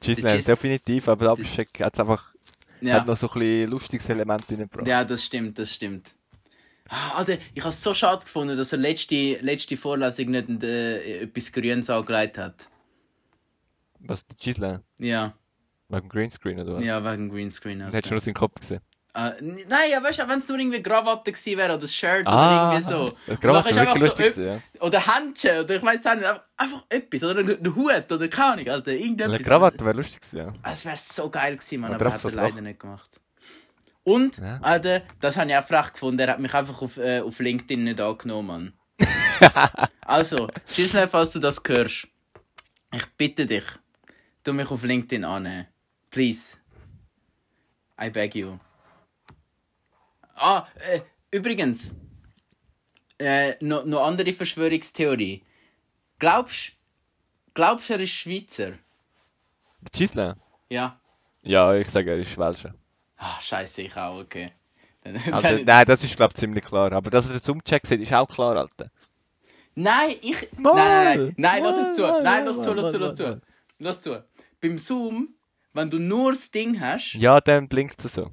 [0.00, 2.34] Gisela Gis- definitiv, aber Abhishek hat es einfach
[2.80, 2.94] Ja.
[2.96, 4.86] hat noch so ein bisschen lustiges Element reingebracht.
[4.86, 6.14] Ja, das stimmt, das stimmt.
[6.88, 11.22] Ah, Alter, ich habe es so schade gefunden, dass er letzte, letzte Vorlesung nicht äh,
[11.22, 12.68] etwas Grünes angelegt hat.
[14.00, 14.82] Was, der Gisela?
[14.98, 15.34] Ja,
[15.90, 16.84] Wegen Greenscreen oder was?
[16.84, 17.80] ja, wegen Greenscreen.
[17.82, 18.80] Hättest du nur seinen Kopf gesehen.
[19.14, 22.26] N- nein, ja, weißt du, wenn es nur irgendwie Krawatte gewesen wäre oder ein Shirt
[22.26, 23.12] Ah, oder irgendwie so.
[23.26, 26.84] das Krawatte nachher ist einfach so gewesen, Oder Händchen oder ich weiß nicht, einfach, einfach
[26.88, 27.22] etwas.
[27.24, 28.98] Oder ein, Hut oder keine Ahnung, Alter, ja.
[28.98, 29.34] irgendetwas.
[29.34, 30.52] Eine Krawatte wäre lustig gewesen, ja.
[30.62, 33.20] Ah, Es wäre so geil gewesen, Oder aber hat so er das leider nicht gemacht.
[34.08, 34.58] Und, Ja.
[34.62, 37.84] Alter, das habe ich auch frech gefunden, er hat mich einfach auf, äh, auf LinkedIn
[37.84, 38.72] nicht angenommen, Mann.
[40.00, 42.08] also, Gisle, falls du das hörst,
[42.92, 43.64] ich bitte dich,
[44.44, 45.66] du mich auf LinkedIn annehmen.
[46.10, 46.56] Please.
[48.00, 48.58] I beg you.
[50.36, 51.00] Ah, äh,
[51.30, 51.94] übrigens,
[53.18, 55.44] äh, noch, noch andere Verschwörungstheorie.
[56.18, 56.72] Glaubst
[57.52, 58.72] glaubst er ist Schweizer?
[59.92, 60.36] Gisela?
[60.70, 60.98] Ja.
[61.42, 62.74] Ja, ich sage, er ist Welscher.
[63.18, 64.52] Ah, scheiße, ich auch, okay.
[65.02, 66.92] Dann, Also, dann, nein, das ist, glaube ich, ziemlich klar.
[66.92, 68.90] Aber dass er den Zoom-Check sieht, ist auch klar, Alter.
[69.74, 70.48] nein, ich.
[70.56, 72.02] Mal, nein, nein, nein, nein, lass es zu.
[72.02, 73.40] mal, Nein, lass zu, lass zu, lass zu.
[73.78, 74.24] Lass zu.
[74.60, 75.34] Beim Zoom,
[75.72, 78.30] wenn du nur das Ding hast, Ja, dann blinkt er so.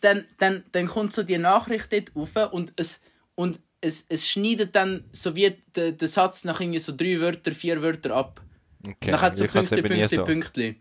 [0.00, 3.00] dann, dann, dann kommt so die Nachricht dort rauf und es,
[3.34, 7.52] und es, es schneidet dann so wie der, der Satz nach irgendwie so drei Wörter,
[7.52, 8.42] vier Wörter ab.
[8.84, 10.24] Okay, Dann hat so ich hab's Pünktli, Pünktli, so.
[10.24, 10.76] Pünktli.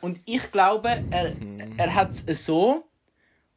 [0.00, 1.36] Und ich glaube, er,
[1.76, 2.86] er hat es so.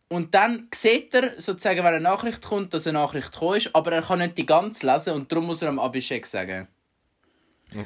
[0.09, 3.93] Und dann sieht er sozusagen, wenn eine Nachricht kommt, dass eine Nachricht gekommen ist, aber
[3.93, 6.67] er kann nicht die ganze lesen und darum muss er am Abhishek sagen.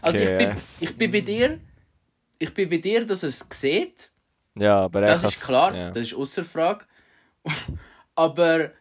[0.02, 1.60] Also ich Okay, bin, ich bin bei dir,
[2.40, 4.12] ich bin bei dir, dass er es sieht.
[4.56, 5.92] Ja, aber er Das ist klar, Ja.
[5.92, 6.86] das ist außer Frage.
[8.16, 8.72] aber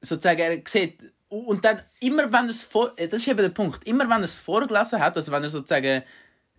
[0.00, 3.86] sozusagen, er sieht, und dann immer wenn er es vor, das ist eben der Punkt,
[3.86, 6.02] immer wenn er es vorgelesen hat, also wenn er sozusagen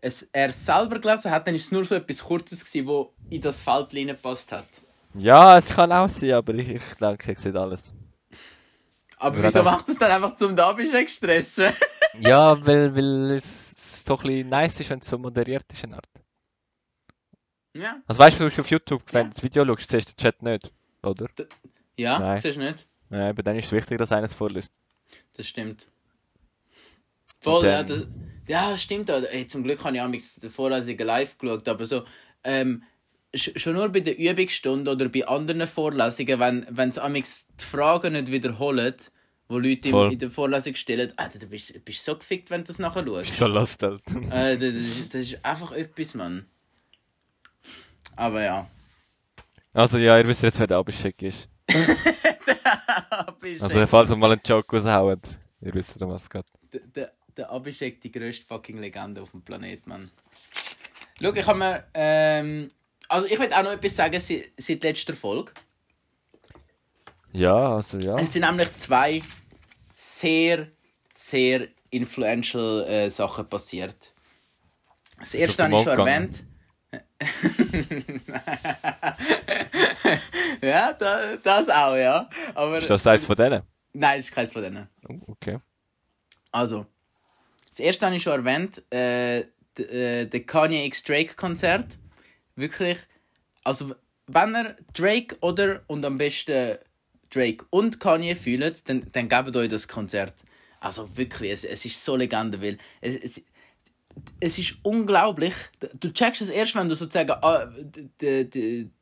[0.01, 3.41] es, er selber gelesen hat, dann ist es nur so etwas Kurzes gewesen, wo in
[3.41, 4.65] das Feld reingepasst hat.
[5.13, 7.93] ja, es kann auch sein, aber ich, ich denke, ich sehe alles.
[9.17, 11.65] Aber wieso dann- macht das dann einfach zum Abhishek stressen?
[12.21, 15.93] Ja, weil, weil es so ein bisschen nice ist, wenn es so moderiert ist, in
[15.93, 16.07] Art.
[17.73, 18.01] ja.
[18.07, 20.41] Also weißt du, du auf YouTube, wenn du das Video schaust, siehst du den Chat
[20.41, 20.71] nicht,
[21.03, 21.27] oder?
[21.97, 22.39] Ja, Nein.
[22.39, 22.87] siehst du nicht?
[23.11, 24.73] Ja, aber dann ist es wichtig, dass einer es vorliest.
[25.37, 25.87] Das stimmt.
[27.39, 28.07] Voll, Und ja, dann- das,
[28.49, 29.09] ja, stimmt.
[29.09, 32.03] Ey, zum Glück habe ich amigs die Vorlesungen live geschaut, aber so,
[32.43, 32.83] ähm,
[33.33, 37.63] sch- schon nur bei der Übungsstunde oder bei anderen Vorlesungen, wenn, wenn sie amigs die
[37.65, 38.95] Fragen nicht wiederholen,
[39.47, 40.11] wo Leute in, Voll.
[40.13, 43.05] in der Vorlesung stellen, Alter, du bist, du bist so gefickt, wenn du das nachher
[43.07, 43.37] Ist schaust.
[43.37, 44.01] so lost halt.
[44.31, 46.45] äh, das, ist, das ist einfach etwas, Mann.
[48.15, 48.67] Aber ja.
[49.73, 51.47] Also ja, ihr wisst jetzt, wer der Abhishek ist.
[53.09, 53.61] Abhishek.
[53.63, 55.19] Also falls ihr mal einen Joke raushaut,
[55.61, 56.45] ihr wisst, um was es geht.
[56.73, 60.11] der, der, der Abhishek die grösste fucking Legende auf dem Planet, Mann.
[61.21, 61.83] Schau, ich habe mir.
[61.93, 62.71] Ähm,
[63.07, 65.51] also, ich will auch noch etwas sagen seit, seit letzter Folge.
[67.33, 68.17] Ja, also ja.
[68.17, 69.21] Es sind nämlich zwei
[69.95, 70.67] sehr,
[71.13, 74.13] sehr influential äh, Sachen passiert.
[75.19, 76.45] Das erste habe ich schon erwähnt.
[80.61, 82.29] ja, da, das auch, ja.
[82.55, 83.61] Aber, Ist das eins von denen?
[83.93, 84.87] Nein, das ist keins von denen.
[85.07, 85.59] Oh, okay.
[86.51, 86.87] Also,
[87.79, 91.97] das erste habe ich schon erwähnt, äh, äh, der Kanye X Drake Konzert.
[92.57, 92.97] Wirklich,
[93.63, 93.95] also
[94.27, 96.77] wenn ihr Drake oder und am besten
[97.29, 100.33] Drake und Kanye fühlt, dann, dann gebt euch das Konzert.
[100.81, 103.41] Also wirklich, es, es ist so Legende, weil es, es,
[104.41, 105.53] es ist unglaublich.
[106.01, 107.71] Du checkst es erst, wenn du sozusagen ah,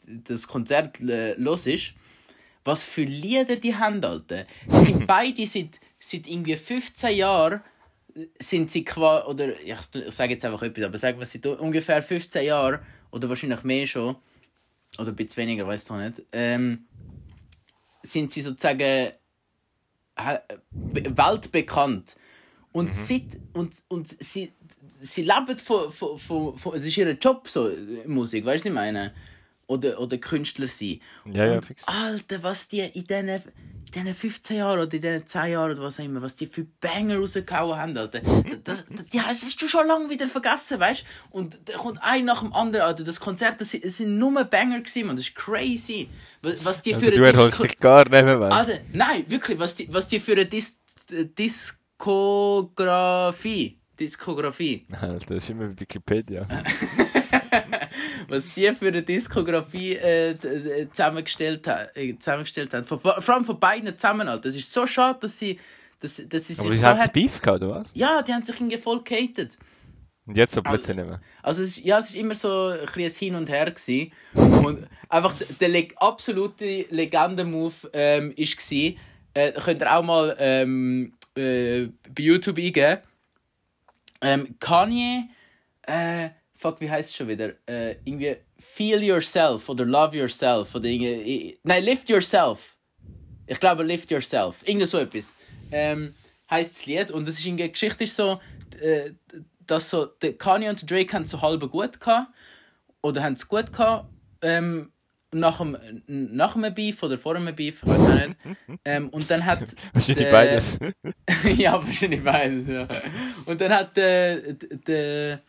[0.06, 1.94] das Konzert äh, los ist,
[2.64, 4.46] was für Lieder die haben, Alter.
[4.68, 7.62] Die sind beide seit, seit irgendwie 15 Jahren
[8.40, 12.02] sind sie quasi, oder ich, ich sage jetzt einfach etwas, aber sagen wir seit ungefähr
[12.02, 12.80] 15 Jahren,
[13.12, 14.16] oder wahrscheinlich mehr schon,
[14.98, 16.86] oder ein bisschen weniger, weiß ich nicht, ähm,
[18.04, 19.12] sind sie sozusagen
[20.72, 22.16] weltbekannt.
[22.72, 24.52] Und, seit, und, und sie,
[25.02, 27.72] sie leben von, von, von, von, es ist ihr Job, so
[28.06, 29.14] Musik, weißt du, was ich meine?
[29.68, 31.02] Oder, oder Künstler sein.
[31.26, 31.84] Ja, ja, und, fix.
[31.86, 33.42] Alter, was die in diesen, in
[33.94, 36.64] diesen 15 Jahren oder in diesen 10 Jahren oder was auch immer, was die für
[36.80, 38.22] Banger rausgehauen haben, Alter.
[38.64, 41.38] Das, das, die hast du schon lange wieder vergessen, weißt du?
[41.38, 43.04] Und da kommt ein nach dem anderen, Alter.
[43.04, 45.16] Das Konzert, das, sind- das sind nur Banger gewesen, man.
[45.18, 46.08] Das ist crazy.
[46.42, 48.52] Was die für Also, du eine erholst dich gar nicht mehr, Mann.
[48.52, 50.80] Alter, nein, wirklich, was die, was die für eine Dis
[52.38, 56.46] Diskografie, Diskografie, Alter, das ist immer Wikipedia.
[58.28, 60.36] was die für eine Diskografie äh,
[60.92, 62.86] zusammengestellt, ha- äh, zusammengestellt haben.
[62.86, 64.44] Vor, vor allem von beiden zusammen, Alter.
[64.50, 65.60] Das ist so schade, dass sie,
[66.00, 67.14] dass, dass sie Aber sich die so haben hat...
[67.14, 67.92] Beef gehabt, oder was?
[67.96, 69.58] Ja, die haben sich irgendwie voll gehatet.
[70.26, 71.22] Und jetzt so plötzlich nicht mehr.
[71.42, 74.12] Also es ist, ja, es ist immer so ein bisschen ein Hin und Her gewesen.
[74.34, 78.98] Und einfach der, leg absolute Legenden-Move ähm, ist gewesen,
[79.34, 83.00] äh, könnt ihr auch mal ähm, äh, bei YouTube eingeben.
[84.20, 85.30] Ähm, Kanye,
[85.84, 87.54] äh, fuck, wie heißt es schon wieder?
[87.68, 92.76] Äh, irgendwie Feel Yourself oder Love Yourself oder irgendwie, nein, Lift Yourself.
[93.46, 94.68] Ich glaube, Lift Yourself.
[94.68, 95.34] Irgend so etwas.
[95.72, 96.14] Ähm,
[96.50, 97.12] heißt das Lied.
[97.12, 98.42] Und das ist in der Geschichte ist so,
[98.82, 99.12] äh,
[99.66, 102.34] dass so, der Kanye und der Drake haben es so halb gut gehabt.
[103.02, 104.10] Oder haben es gut gehabt.
[104.42, 104.92] Ähm,
[105.34, 105.78] nach dem,
[106.08, 108.38] nach dem Beef oder vor dem Beef, ich weiß auch nicht.
[108.86, 109.60] Ähm, und dann hat.
[109.94, 110.80] Wahrscheinlich der- beides.
[111.58, 112.88] ja, wahrscheinlich beides, ja.
[113.46, 114.54] Und dann hat der.
[114.54, 115.40] der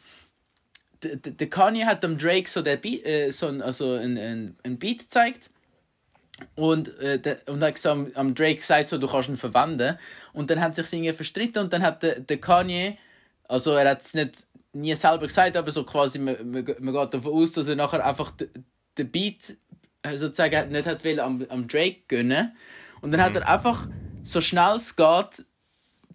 [1.02, 4.78] der, Kanye hat dem Drake so, der Beat, äh, so ein, also ein, ein, ein
[4.78, 5.50] Beat gezeigt.
[6.54, 9.98] Und, äh, der, und hat so am, Drake gesagt, so, du kannst ihn verwenden.
[10.32, 12.96] Und dann hat sich irgendwie verstritten und dann hat der, der Kanye,
[13.48, 17.14] also er hat es nicht nie selber gesagt, aber so quasi, man, man, man geht
[17.14, 18.32] davon aus, dass er nachher einfach
[18.96, 19.56] den Beat
[20.02, 22.56] äh, sozusagen nicht hat wollen am, am Drake gönnen.
[23.00, 23.88] Und dann hat er einfach
[24.22, 25.46] so schnell es geht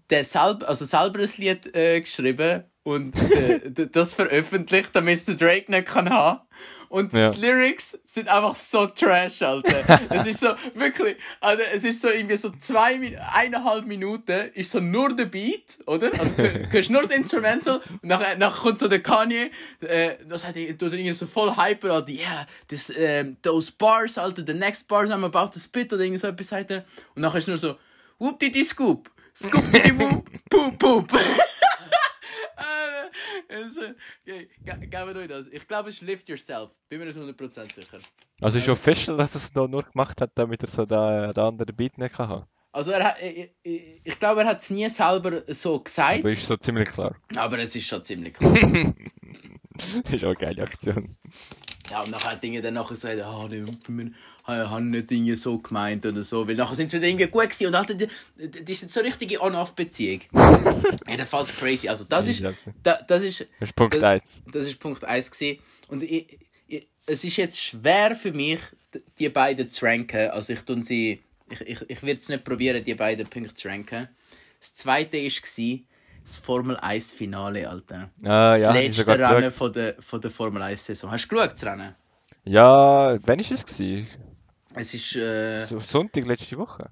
[0.10, 3.60] der selber, also selber ein Lied äh, geschrieben und äh,
[3.92, 6.42] das veröffentlicht, damit es der Drake nicht kann haben.
[6.90, 7.32] Und Ja.
[7.32, 9.84] die Lyrics sind einfach so trash, Alter.
[10.12, 14.80] es ist so, wirklich, Alter, es ist so irgendwie so zwei, eineinhalb Minuten ist so
[14.80, 16.12] nur der Beat, oder?
[16.20, 19.50] Also, du hörst nur das Instrumental und nachher, nachher kommt so der Kanye,
[19.82, 24.20] äh, das hat tut er irgendwie so voll hyper, Alter, yeah, this, ähm, those bars,
[24.20, 26.86] Alter, the next bars I'm about to spit, oder irgendwie so etwas sagt er.
[27.16, 27.76] Und nachher ist nur so,
[28.20, 29.10] whoop didi scoop,
[32.58, 35.48] okay, ge- Gebt euch das.
[35.48, 36.72] Ich glaube, es ist Lift Yourself.
[36.90, 38.00] Bin mir nicht 100% sicher.
[38.42, 41.44] Also ist official, dass er es da nur gemacht hat, damit er so den, den
[41.44, 42.46] anderen Beat nicht kann haben.
[42.72, 46.32] Also, er hat, ich, ich, ich glaube, er hat es nie selber so gesagt, Aber
[46.32, 47.16] ist so ziemlich klar.
[47.36, 48.56] aber es ist schon ziemlich klar.
[49.78, 51.16] ist auch eine geile Aktion.
[51.92, 53.64] ja, und nachher hat Dinge dann nachher gesagt, ah, ne,
[54.46, 57.68] wir haben nicht Dinge so gemeint oder so, weil nachher sind sie Dinge gut gewesen
[57.68, 60.22] und Alter, die, die sind so richtige On-Off-Beziehung.
[61.08, 61.88] Jedenfalls crazy.
[61.88, 64.22] Also, das ist, Ja, da, das ist, Das ist Punkt Das- 1.
[64.52, 65.60] das ist Punkt 1 gewesen.
[65.88, 68.60] Und ich, ich ich, es ist jetzt schwer für mich,
[69.20, 70.30] die beiden zu ranken.
[70.32, 73.68] Also ich tun sie, ich, ich, ich werde es nicht probieren, die beiden Punkte zu
[73.68, 74.08] ranken.
[74.60, 75.80] Das zweite war
[76.24, 78.10] das Formel 1 Finale, Alter.
[78.24, 81.12] Ah, ja, das ich letzte Rennen von der, von der Formel 1 Saison.
[81.12, 81.96] Hast du geschaut, das Rennen?
[82.46, 83.66] Ja, wann war es?
[83.66, 84.08] Gewesen?
[84.76, 86.92] Es ist, äh, So, Sonntag letzte Woche?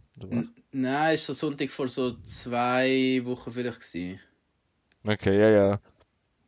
[0.71, 4.19] nein, es war so Sonntag vor so zwei Wochen vielleicht gewesen.
[5.05, 5.79] Okay, ja, ja.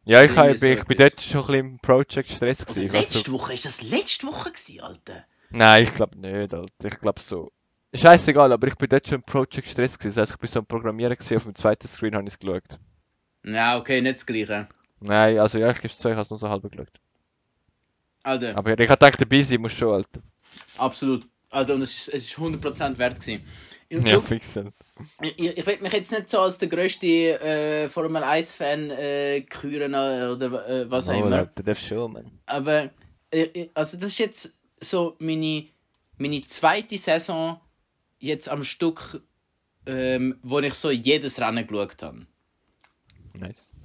[0.05, 2.87] Ja, ich, hab, so ich bin dort schon ein bisschen im Project Stress gewesen.
[2.87, 5.25] Ich hab letzte so, Woche, ist das letzte Woche gewesen, Alter?
[5.49, 6.87] nein, ich glaube nicht, Alter.
[6.87, 7.51] Ich glaube so.
[7.93, 10.15] Scheißegal, aber ich bin dort schon im Project Stress gewesen.
[10.15, 12.39] Das heisst, ich bin so am Programmieren gewesen, auf dem zweiten Screen habe ich es
[12.39, 12.79] geschaut.
[13.45, 14.67] Ja, okay, nicht das Gleiche.
[15.01, 16.99] Nein, also ja, ich gebe es zu, ich habe es nur so halb geschaut.
[18.23, 20.21] Alter, Aber ich hab gedacht, dabei sein muss schon, Alter.
[20.77, 21.27] Absolut.
[21.49, 23.45] Alter, und es ist, es ist 100% wert gewesen.
[23.89, 24.59] Ich, Ja, fix.
[25.21, 29.93] ich, ich, will mich jetzt nicht so als der grösste äh, Formel 1-Fan äh, küren
[29.93, 31.37] äh, oder äh, was auch immer.
[31.37, 32.31] Alter, darfst schon, man.
[32.45, 32.89] Aber
[33.31, 35.67] äh, äh, also das ist jetzt so meine,
[36.17, 37.59] meine zweite Saison
[38.19, 39.21] jetzt am Stück,
[39.85, 42.25] ähm, wo ich so jedes Rennen geschaut habe.
[43.33, 43.75] Nice.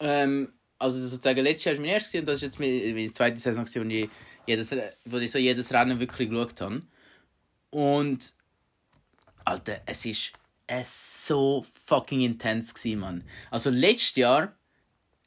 [0.00, 3.38] Ähm, also sozusagen letztes Jahr war mein erstes und das ist jetzt meine, meine zweite
[3.38, 4.08] Saison, wo ich,
[4.46, 4.74] jedes,
[5.04, 6.82] wo ich so jedes Rennen wirklich geschaut habe.
[7.70, 8.32] Und
[9.44, 10.32] Alter, es ist
[10.66, 13.24] es so fucking intens gewesen, Mann.
[13.50, 14.54] Also letztes Jahr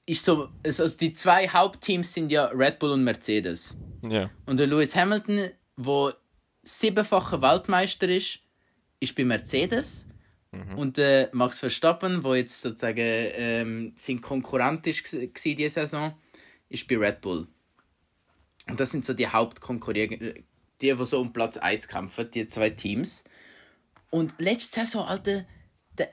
[0.05, 3.75] ist so, also die zwei Hauptteams sind ja Red Bull und Mercedes.
[4.07, 4.29] Ja.
[4.45, 6.11] Und der Lewis Hamilton, wo
[6.63, 8.39] siebenfacher Weltmeister ist,
[8.99, 10.07] ist bei Mercedes.
[10.77, 16.13] Und der Max Verstappen, wo jetzt sozusagen ähm, sein Konkurrent ist gsi diese Saison,
[16.69, 17.47] ist bei Red Bull.
[18.67, 20.45] Und das sind so die Hauptkonkurrenten,
[20.81, 23.23] die, die so um Platz 1 kämpfen, die zwei Teams.
[24.09, 25.45] Und letzte Saison, Alter,
[25.97, 26.09] der,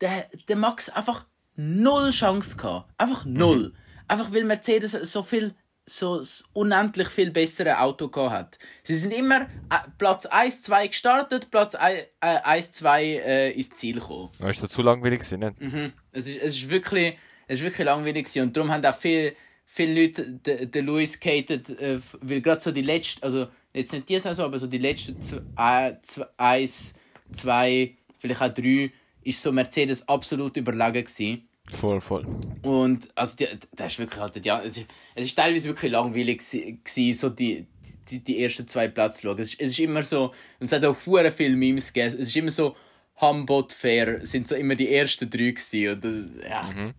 [0.00, 1.26] der, der Max einfach
[1.56, 2.90] null Chance gehabt.
[2.98, 3.74] Einfach null.
[4.06, 5.54] Einfach weil Mercedes so viel,
[5.84, 6.22] so
[6.52, 8.58] unendlich viel bessere Auto gehabt hat.
[8.82, 13.70] Sie sind immer äh, Platz 1, 2 gestartet, Platz 1, äh, 1 2 äh, ins
[13.70, 14.30] Ziel gekommen.
[14.38, 15.60] Das ist so zu langweilig gewesen, nicht?
[15.60, 15.92] Mhm.
[16.12, 18.42] Es ist, es ist wirklich, es ist wirklich langweilig gewesen.
[18.42, 19.34] und darum haben auch viele,
[19.70, 24.08] viele Leute den, den Lewis gehatet, äh, weil gerade so die letzten, also jetzt nicht
[24.08, 26.94] diese Saison, aber so die letzten zwei, äh, zwei, eins,
[27.30, 28.90] zwei, vielleicht auch drei,
[29.22, 31.48] ist so Mercedes absolut überlegen gewesen.
[31.74, 32.26] Voll, voll.
[32.62, 33.46] Und also die,
[33.76, 36.38] das ist wirklich halt, ja, es ist, es ist teilweise wirklich langweilig
[36.82, 37.66] gsi, so die,
[38.10, 39.38] die, die ersten zwei Plätze zu schauen.
[39.38, 42.28] Es ist, es ist immer so, und es hat auch hure viele Memes gegeben, es
[42.30, 42.74] ist immer so,
[43.20, 45.92] Humbot Fair sind so immer die ersten drei gewesen.
[45.92, 46.92] Und, das- ja.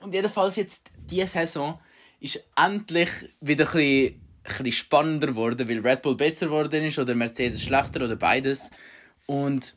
[0.00, 1.80] und jedenfalls jetzt, diese Saison
[2.20, 3.08] ist endlich
[3.40, 4.06] wieder ein bisschen,
[4.44, 8.70] ein bisschen spannender geworden, weil Red Bull besser geworden ist oder Mercedes schlechter oder beides.
[9.26, 9.76] Und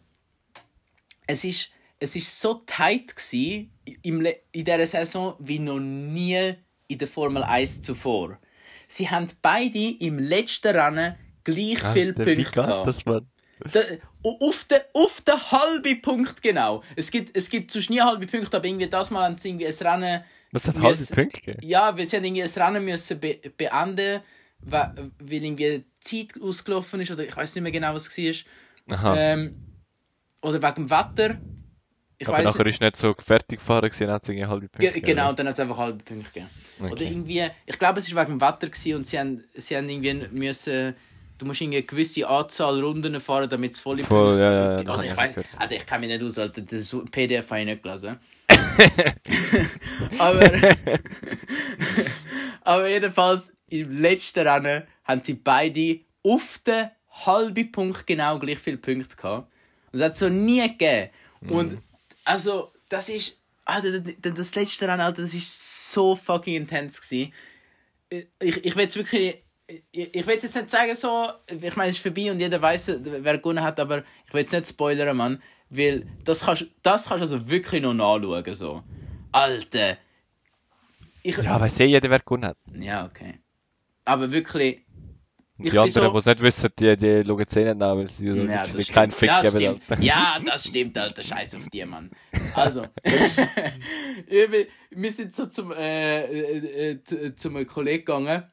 [1.28, 1.70] es ist,
[2.00, 3.70] es ist so tight gsi
[4.02, 6.56] im Le- in dieser Saison wie noch nie
[6.88, 8.40] in der Formel 1 zuvor.
[8.88, 12.88] Sie haben beide im letzten Rennen gleich viel Alter, wie Punkte gehabt.
[12.88, 13.04] das?
[13.72, 13.80] Da,
[14.24, 16.84] auf den, auf den halben Punkt genau.
[16.96, 19.68] Es gibt, es gibt sonst nie halbe Punkte, aber irgendwie das Mal haben sie irgendwie
[19.68, 20.24] ein Rennen.
[20.52, 21.60] Das hat Wir s- Punkte gegeben.
[21.64, 24.22] Ja, weil sie haben irgendwie ein Rennen müssen be beenden,
[24.66, 24.90] weil,
[25.20, 28.96] weil irgendwie die Zeit ausgelaufen ist oder ich weiß nicht mehr genau was es war.
[28.96, 29.16] Aha.
[29.18, 29.56] Ähm,
[30.42, 31.38] oder wegen dem Wetter.
[32.18, 34.80] Ich aber weiss nachher ist nicht so fertig gefahren gewesen, hat es irgendwie halbe Punkte
[34.80, 35.36] Ge gegeben, genau, oder?
[35.38, 36.50] dann hat es einfach halbe Punkte gegeben.
[36.80, 37.08] Oder Okay.
[37.08, 40.28] irgendwie, ich glaube, es war wegen dem Wetter gewesen und sie haben, sie haben irgendwie
[40.38, 40.96] müssen,
[41.40, 44.78] du musst irgendwie eine gewisse Anzahl Runden fahren, damit es volle Voll, Punkte ja, ja,
[44.78, 44.90] gibt.
[44.90, 45.36] Oder ich, ich weiß.
[45.58, 48.20] Alter, ich kann mich nicht aus, Alter, das PDF habe ich nicht gelesen.
[50.18, 50.52] aber,
[52.62, 56.90] aber jedenfalls, im letzten Rennen haben sie beide auf den
[57.26, 59.52] halben Punkt genau gleich viele Punkte gehabt.
[59.92, 61.10] Und das hat es so nie gegeben.
[61.50, 61.82] Und
[62.24, 63.38] also, das ist.
[63.66, 67.34] Alter, das- letzte Rennen, Alter, das ist so fucking intens gewesen.
[68.10, 69.44] Ich, ich will jetzt wirklich.
[69.68, 71.30] Ich, ich will jetzt nicht sagen, so.
[71.48, 74.52] Ich meine, es ist vorbei und jeder weiß, wer gewonnen hat, aber ich will jetzt
[74.52, 75.42] nicht spoilern, Mann.
[75.74, 78.54] Weil das kannst das kannst du also wirklich noch nachschauen.
[78.54, 78.84] So.
[79.32, 79.98] Alter.
[81.24, 82.58] Ich, Ja, weiß eh jeder, wer gewonnen hat.
[82.80, 83.36] ja, okay.
[84.06, 84.82] Aber wirklich.
[85.60, 88.08] Die anderen, so- die es nicht wissen, die, die schauen es eh nicht an, weil
[88.08, 89.12] sie so Ja, das keinen.
[89.12, 89.80] Fick das geben.
[89.86, 90.04] stimmt.
[90.04, 91.24] Ja, das stimmt, Alter.
[91.24, 92.10] Scheiß auf die, Mann.
[92.56, 92.88] Also,
[94.90, 98.44] wir sind so zum, äh, äh, äh, zu- zum Kollegen gegangen,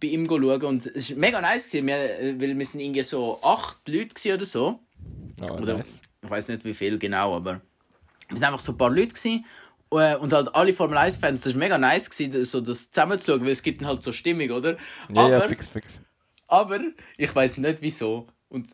[0.00, 3.02] bei ihm schauen und es war mega nice, gewesen, wir, äh, weil wir sind irgendwie
[3.02, 4.80] so acht Leute oder so.
[5.40, 6.00] Oh, Oder, nice.
[6.24, 7.60] Ich weiß nicht wie viel genau, aber
[8.28, 9.44] wir sind einfach so ein paar Leute gewesen,
[9.92, 13.42] äh, und halt alle Formel 1 Fans, das war mega nice gewesen, so das zusammenzuschauen,
[13.42, 14.76] weil es gibt dann halt so Stimmung, oder?
[15.12, 16.00] Ja, aber, ja, fix, fix.
[16.48, 16.80] aber
[17.16, 18.26] ich weiß nicht wieso.
[18.48, 18.70] Und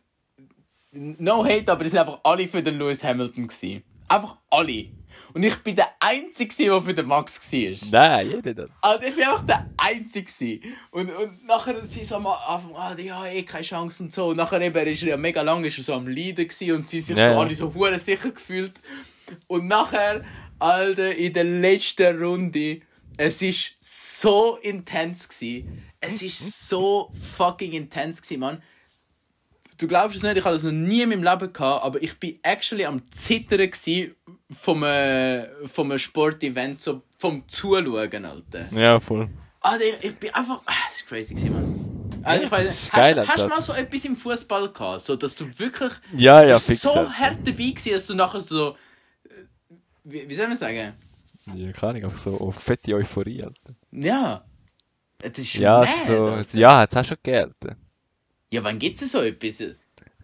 [0.93, 3.83] no hate, aber es sind einfach alle für den Lewis Hamilton gewesen.
[4.09, 4.87] Einfach alle.
[5.33, 7.91] Und ich bin der Einzige, der für den Max war.
[7.93, 8.71] Nein, jeder das.
[8.81, 10.61] Also ich bin einfach der Einzige.
[10.91, 14.29] Und, und nachher sie so am Anfang, ah, die haben eh keine Chance und so.
[14.29, 16.89] Und nachher eben ist er ja mega lang ist er so am Leiden gewesen und
[16.89, 18.75] sie sich Ja, so alle so hure sicher gefühlt.
[19.47, 20.25] Und nachher,
[20.59, 22.81] Alter, in der letzten Runde,
[23.17, 25.85] es ist so intens gewesen.
[26.01, 28.63] Es ist so fucking intens gewesen, Mann.
[29.77, 32.19] Du glaubst es nicht, ich habe das noch nie in meinem Leben gehabt, aber ich
[32.19, 34.15] bin actually am Zittern gsi
[34.59, 38.67] vom, äh, vom Sportevent, so vom Zuschauen, Alter.
[38.73, 39.29] Ja, voll.
[39.61, 40.63] Alter, ich, ich bin einfach.
[40.67, 42.23] Ah, das ist crazy gewesen, Mann.
[42.23, 45.05] Also, ich das weiss, ist geil, hast, hast du mal so etwas im Fußball gehabt,
[45.07, 46.83] so dass du wirklich Ja, ja, fix.
[46.83, 47.13] so Alter.
[47.19, 48.77] hart dabei gewesen, dass du nachher so.
[49.25, 49.29] äh,
[50.05, 50.93] Wie, wie soll man sagen?
[51.55, 53.75] Ja, keine Ahnung, einfach so auf fette Euphorie, Alter.
[53.93, 54.45] Ja.
[55.19, 56.59] Das ist Ja, mad, so, Alter.
[56.59, 57.55] ja, hat's auch schon gegeben.
[58.51, 59.63] Ja, wann gibt's denn so etwas?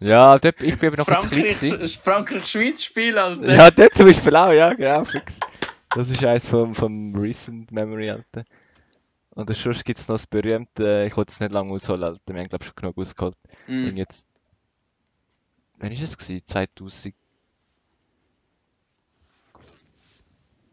[0.01, 1.99] Ja, dort, ich bin noch ein bisschen Frankreich.
[1.99, 3.55] Frankreich-Schweiz-Spiel, Alter.
[3.55, 5.41] Ja, dort zum Beispiel auch, ja, genau, fix.
[5.95, 8.45] Das ist eins vom, vom Recent Memory, Alter.
[9.31, 12.35] Und sonst gibt's noch das berühmte, ich wollte es nicht lange ausholen, Alter.
[12.35, 13.37] Wir haben, glaube ich, schon genug ausgeholt.
[13.67, 13.89] Mhm.
[13.89, 14.25] Und jetzt,
[15.79, 16.45] wann ist es gewesen?
[16.45, 17.15] 2000.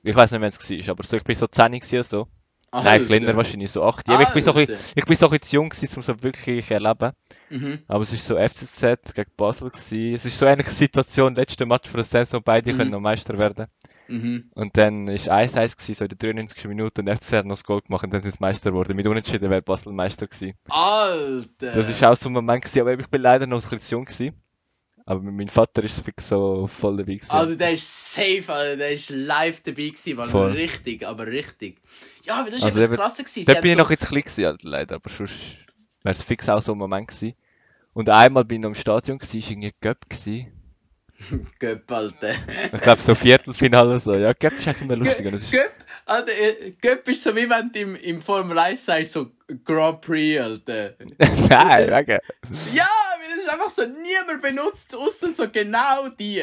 [0.06, 2.28] Ich weiß nicht, wann es war, aber so, ich bin so 10 gewesen oder so.
[2.74, 3.06] Nein, Alter.
[3.06, 4.08] kleiner wahrscheinlich, so 8.
[4.08, 4.88] Ja, aber ich bin so ein bisschen, Alter.
[4.96, 7.12] ich bin so ein bisschen zu jung gewesen, um so wirklich erleben.
[7.50, 7.80] Mhm.
[7.88, 10.16] Aber es ist so FCZ gegen Basel gewesen.
[10.16, 12.78] Es ist so eine ähnliche Situation, letzte Match für der Saison, beide Mhm.
[12.78, 13.68] können noch Meister werden.
[14.08, 14.50] Mhm.
[14.56, 16.66] Und dann ist 1-1 gewesen, so in der 93.
[16.68, 18.96] Minute und FCZ hat noch das Goal gemacht und dann sind sie Meister geworden.
[18.96, 20.54] Mit Unentschieden wäre Basel Meister gewesen.
[20.70, 21.46] Alter.
[21.74, 23.96] Das ist auch so ein Moment gewesen, aber ich bin leider noch ein bisschen zu
[23.96, 24.34] jung gewesen.
[25.06, 27.30] Aber meinem Vater ist so voll dabei gewesen.
[27.32, 28.78] Also der ist safe, Alter.
[28.78, 30.52] Der ist live dabei gewesen, weil Voll.
[30.52, 31.82] richtig, aber richtig.
[32.24, 33.34] Ja, aber das ist Also etwas eben- krasser gewesen.
[33.34, 35.34] Sie Dort hat bin ich so- noch jetzt klein gewesen, leider, aber sonst
[36.04, 37.36] wäre es fix auch so ein Moment gewesen.
[37.94, 40.52] Und einmal bin ich noch im Stadion gewesen, ist irgendwie Göpp gewesen.
[41.60, 42.32] Göpp, Alter.
[42.74, 44.14] Ich glaube so Viertelfinale so.
[44.16, 45.26] Ja, Göpp ist eigentlich immer lustig.
[45.26, 45.72] Und es ist, Göpp,
[46.06, 49.32] Alter, äh, Göpp ist so wie wenn du im, im Formel 1 sagst, so
[49.64, 50.96] Grand Prix, Alter.
[51.20, 52.20] Nein, wegen.
[52.74, 53.13] Ja, weil das
[53.44, 56.42] ist einfach so, niemand benutzt, außer so genau die.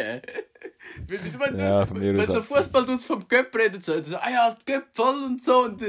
[1.07, 2.43] Wenn, du- Ja, von mir wenn aus so.
[2.43, 5.63] Fußball vom Göpp redet, so, so, ah ja, Göpp voll und so.
[5.65, 5.83] Und,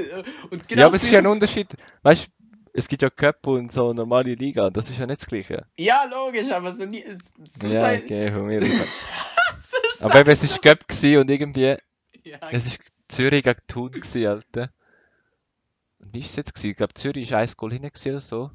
[0.50, 1.68] und genau Ja, aber es ist ja ein Unterschied.
[2.02, 2.30] Weißt du,
[2.74, 4.70] es gibt ja Cup und so normale Liga.
[4.70, 5.66] Das ist ja nicht das Gleiche.
[5.76, 7.04] Ja, logisch, aber so nie.
[7.60, 8.62] So ja, okay, von mir
[9.58, 11.76] so Aber eben, es Cup gewesen und irgendwie,
[12.24, 14.72] Ja, es ist Zürich gegen Thun gewesen, Alter.
[15.98, 16.70] Und wie ist es jetzt gewesen?
[16.70, 18.50] Ich glaube, Zürich ist ein Goal hinten gewesen oder so.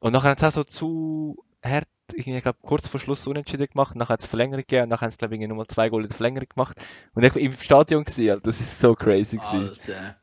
[0.00, 3.94] Und nachher haben sie auch so zu hart, ich glaube, kurz vor Schluss unentschieden gemacht.
[3.94, 6.08] Nachher hat es Verlängerung gegeben und nachher haben sie, glaube ich, nochmal zwei Goal in
[6.08, 6.76] der Verlängerung gemacht.
[7.14, 8.42] Und ich bin im Stadion gewesen, Alter.
[8.42, 9.68] Das ist so crazy gewesen.
[9.68, 10.16] Alter.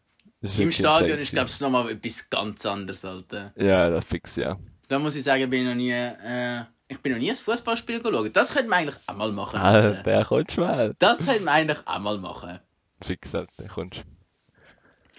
[0.57, 3.53] Im Stadion ist, glaube ich, nochmal etwas ganz anderes, Alter.
[3.55, 4.57] Ja, das fix, ja.
[4.87, 5.91] Da muss ich sagen, bin ich noch nie.
[5.91, 8.35] Äh, ich bin noch nie ein Fußballspiel geschaut.
[8.35, 9.59] Das könnte man eigentlich auch mal machen.
[9.59, 10.03] Alter.
[10.03, 10.95] Der kommt schnell.
[10.99, 12.59] Das könnte man eigentlich auch mal machen.
[13.01, 14.03] Fix, Alter, kommst.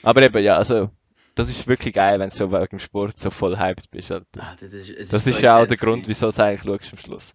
[0.02, 0.90] Aber eben, ja, also,
[1.38, 4.26] das ist wirklich geil, wenn du so wegen Sport so voll hyped bist, Alter.
[4.38, 6.92] Alter, das ist, Das so ist ja auch der Grund, wieso du es eigentlich schaust
[6.92, 7.34] am Schluss.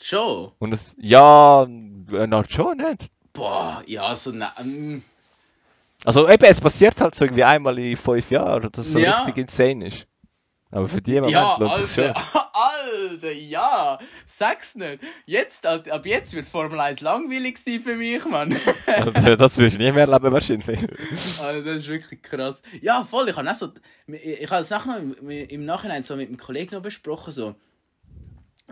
[0.00, 0.52] Schon?
[0.58, 3.10] Und es, ja, äh, na schon nicht.
[3.32, 4.32] Boah, ja, so.
[4.32, 5.02] Na, ähm,
[6.04, 9.20] Also eben, es passiert halt so irgendwie einmal in fünf Jahren, dass so Ja.
[9.22, 10.06] richtig insane ist.
[10.70, 12.40] Aber für die Moment ja, lohnt es Alter, schon.
[13.10, 14.98] Alter, ja, sag's nicht.
[15.24, 18.54] Jetzt, ab jetzt wird Formel 1 langweilig sein für mich, Mann.
[18.86, 20.80] Also, das wirst du nie mehr erleben wahrscheinlich.
[21.40, 22.62] Also, das ist wirklich krass.
[22.82, 23.72] Ja, voll, ich habe so,
[24.08, 27.32] ich, ich habe es nachher noch im, im Nachhinein so mit einem Kollegen noch besprochen,
[27.32, 27.54] so,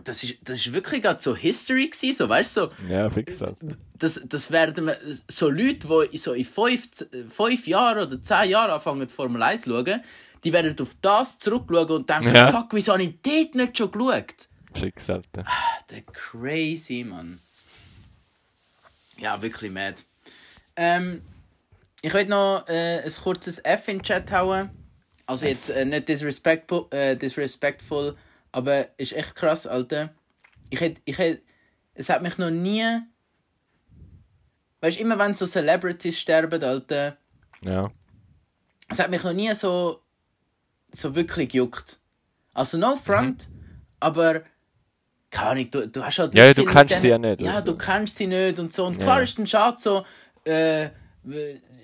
[0.04, 3.40] das ist, das ist wirklich gerade so History gewesen, so, weißt du, so, Ja, fix
[3.40, 3.56] halt.
[3.94, 4.90] das, das werden
[5.28, 6.88] so Leute, die so in fünf,
[7.30, 10.02] fünf Jahren oder zehn Jahren anfangen, Formel 1 zu schauen,
[10.46, 12.52] die werden auf das zurückschauen und denken, Ja.
[12.52, 14.48] fuck, wieso habe ich dort nicht schon geschaut?
[14.74, 15.44] Fix, Alter.
[15.90, 17.40] Der crazy, Mann.
[19.18, 20.02] Ja, wirklich mad.
[20.76, 21.22] Ähm,
[22.00, 24.70] ich will noch äh, ein kurzes F in den Chat hauen.
[25.26, 28.16] Also jetzt äh, nicht disrespectful, äh, disrespectful,
[28.52, 30.14] aber ist echt krass, Alter.
[30.70, 31.42] Ich hätte, ich hätte,
[31.94, 32.84] es hat mich noch nie...
[34.80, 37.16] Weißt du, immer wenn so Celebrities sterben, Alter,
[37.62, 37.90] Ja.
[38.88, 40.02] es hat mich noch nie so,
[40.96, 41.98] so wirklich gejuckt.
[42.54, 43.48] Also no front,
[44.00, 44.42] aber
[45.30, 46.38] keine Ahnung, du, du hast halt Mhm.
[46.38, 47.72] Ja, du mit sie ja nicht, Ja, also.
[47.72, 48.86] du kennst sie nicht und so.
[48.86, 49.22] Und klar Ja.
[49.24, 50.04] ist dann schade so,
[50.44, 50.90] äh,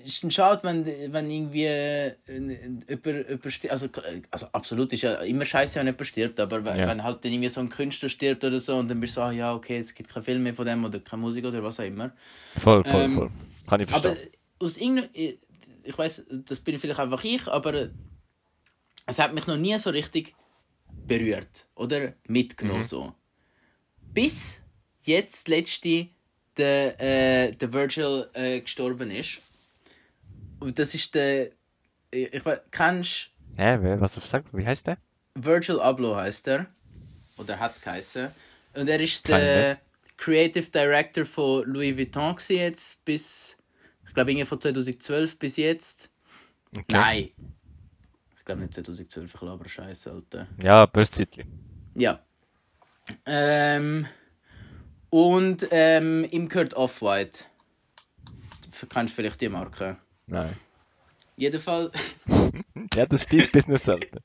[0.04, 2.14] ist dann schade, wenn, wenn irgendwie äh,
[2.86, 3.88] über, über also,
[4.30, 6.86] also absolut ist ja immer scheiße, wenn jemand stirbt, aber wenn, Ja.
[6.88, 9.26] wenn halt dann irgendwie so ein Künstler stirbt oder so und dann bist du so,
[9.26, 11.80] ah, ja, okay, es gibt keinen Film mehr von dem oder keine Musik oder was
[11.80, 12.12] auch immer.
[12.56, 13.30] Voll, voll, Ähm, voll.
[13.68, 14.30] Kann ich Aber verstehen.
[14.60, 15.08] aus irgendeinem.
[15.84, 17.88] Ich, weiß, das bin vielleicht einfach ich, aber
[19.06, 20.34] es hat mich noch nie so richtig
[21.06, 22.80] berührt oder mitgenommen.
[22.80, 22.84] Mhm.
[22.84, 23.14] So.
[24.12, 24.62] Bis
[25.02, 26.08] jetzt, letzte,
[26.56, 29.40] der, äh, der Virgil äh, gestorben ist.
[30.60, 31.50] Und das ist der.
[32.10, 34.98] Ich, ich weiß, kennst Hä, wer, was sag, wie heißt der?
[35.34, 36.66] Virgil Abloh heißt er.
[37.36, 38.28] Oder hat geheißen.
[38.74, 39.44] Und er ist Keine.
[39.44, 39.80] der
[40.16, 43.56] Creative Director von Louis Vuitton jetzt bis.
[44.06, 46.10] Ich glaube, irgendwie von 2012 bis jetzt.
[46.70, 46.84] Okay.
[46.90, 47.30] Nein!
[48.42, 50.48] Ich glaube nicht 2012, ich glaube, Scheiße, Alter.
[50.60, 51.46] Ja, aber Zeitchen.
[51.94, 52.18] Ja.
[53.24, 54.08] Ähm,
[55.10, 57.44] und ähm, ihm gehört Off-White.
[58.80, 59.96] Du Kennst vielleicht die Marke?
[60.26, 60.56] Nein.
[61.36, 61.92] Jedenfalls.
[62.94, 64.18] Ja, das ist dein Business, Alter.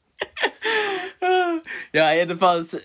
[1.94, 2.76] ja, jedenfalls.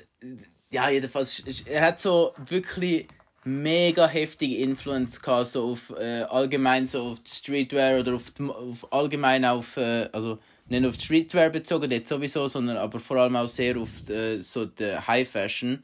[0.70, 1.40] Ja, jedenfalls.
[1.64, 3.08] Er hat so wirklich
[3.42, 9.46] mega heftige Influence gehabt, so auf äh, allgemein so auf Streetwear oder auf, auf allgemein
[9.46, 9.78] auf.
[9.78, 10.38] Äh, also
[10.68, 14.40] nicht auf die Streetwear bezogen, dort sowieso, sondern aber vor allem auch sehr auf äh,
[14.40, 15.82] so die High Fashion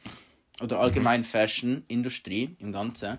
[0.62, 3.18] oder allgemein Fashion Industrie im Ganzen.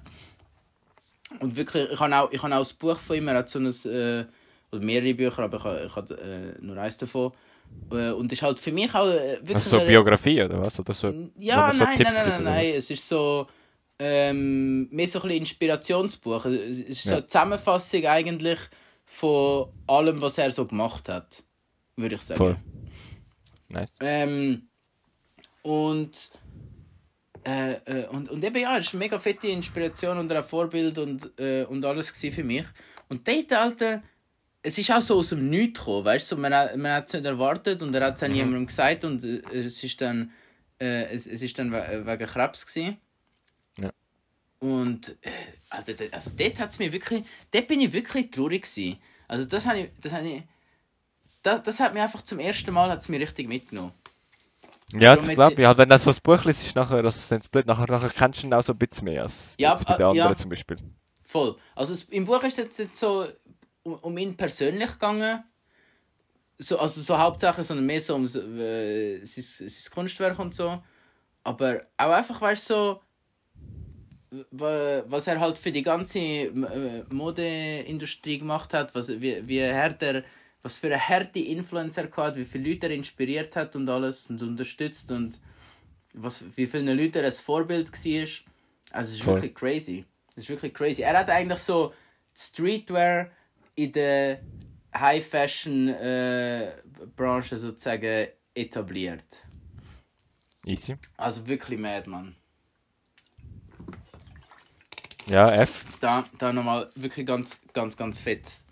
[1.39, 3.59] Und wirklich, ich habe auch, ich habe auch das Buch von ihm, er hat so
[3.59, 4.25] ein, äh,
[4.71, 7.31] oder mehrere Bücher, aber ich habe, ich habe äh, nur eins davon.
[7.91, 9.55] Äh, und ist halt für mich auch äh, wirklich...
[9.55, 10.79] Also so eine- Biografie oder was?
[10.79, 12.73] Oder so, ja, so nein, Tipps nein, nein, nein, nein.
[12.75, 13.47] Es ist so
[13.99, 16.45] ähm, mehr so ein bisschen Inspirationsbuch.
[16.45, 18.57] Es ist so eine Zusammenfassung eigentlich
[19.05, 21.43] von allem, was er so gemacht hat,
[22.01, 22.37] würde ich sagen.
[22.37, 22.57] Voll.
[23.69, 23.91] Nice.
[23.99, 24.67] Ähm,
[25.61, 26.31] und,
[27.45, 30.97] äh, äh, und, und eben ja, es ist eine mega fette Inspiration und ein Vorbild
[30.97, 32.65] und, äh, und alles für mich.
[33.09, 34.01] Und dort, Alter,
[34.61, 37.13] es ist auch so aus dem Nichts gekommen, weißt du, man, hat- man hat es
[37.13, 40.31] nicht erwartet und er hat es auch niemandem gesagt und äh, es ist dann,
[40.79, 42.97] äh, es, es ist dann we wegen Krebs gewesen.
[43.77, 43.91] Ja.
[44.59, 45.29] Und äh,
[45.69, 48.97] Alter, also dort hat's mir wirklich, dort bin ich wirklich traurig gewesen.
[49.27, 50.43] Also das habe ich, das habe ich,
[51.43, 53.93] das, das hat mir einfach zum ersten Mal hat's mir richtig mitgenommen.
[54.93, 55.67] Ja, So das glaube ich.
[55.67, 58.09] Halt, wenn das so ein Buch liest, ist nachher, das ist dann blöd, nachher, nachher
[58.09, 60.15] kennst du ihn auch so ein bisschen mehr als Ja, jetzt bei den äh, anderen
[60.15, 60.37] ja.
[60.37, 60.77] zum Beispiel.
[61.23, 61.55] Voll.
[61.75, 63.27] Also es, im Buch ist es jetzt so
[63.83, 65.43] um, um ihn persönlich gegangen.
[66.57, 70.83] So, also so hauptsächlich, sondern mehr so um äh, sein, sein Kunstwerk und so.
[71.43, 73.01] Aber auch einfach, weißt du, so,
[74.51, 79.93] wa- was er halt für die ganze äh, Modeindustrie gemacht hat, was, wie, wie er,
[80.61, 84.27] was für eine harte Influencer er hat, wie viele Leute er inspiriert hat und alles
[84.27, 85.39] und unterstützt und
[86.13, 88.27] was, wie vielen Leuten er ein Vorbild war.
[88.91, 89.35] Also es ist Voll.
[89.35, 90.05] wirklich crazy.
[90.35, 91.01] Es ist wirklich crazy.
[91.01, 91.93] Er hat eigentlich so
[92.35, 93.29] Streetwear
[93.75, 94.41] in der
[94.93, 96.73] High Fashion äh,
[97.15, 99.45] Branche sozusagen etabliert.
[100.65, 100.97] Easy.
[101.15, 102.35] Also wirklich mad, man.
[105.27, 105.85] Ja, F.
[105.99, 108.65] Da, da nochmal wirklich ganz, ganz, ganz fett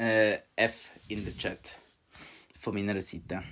[0.00, 1.76] äh, F in der Chat.
[2.58, 3.42] Von meiner Seite.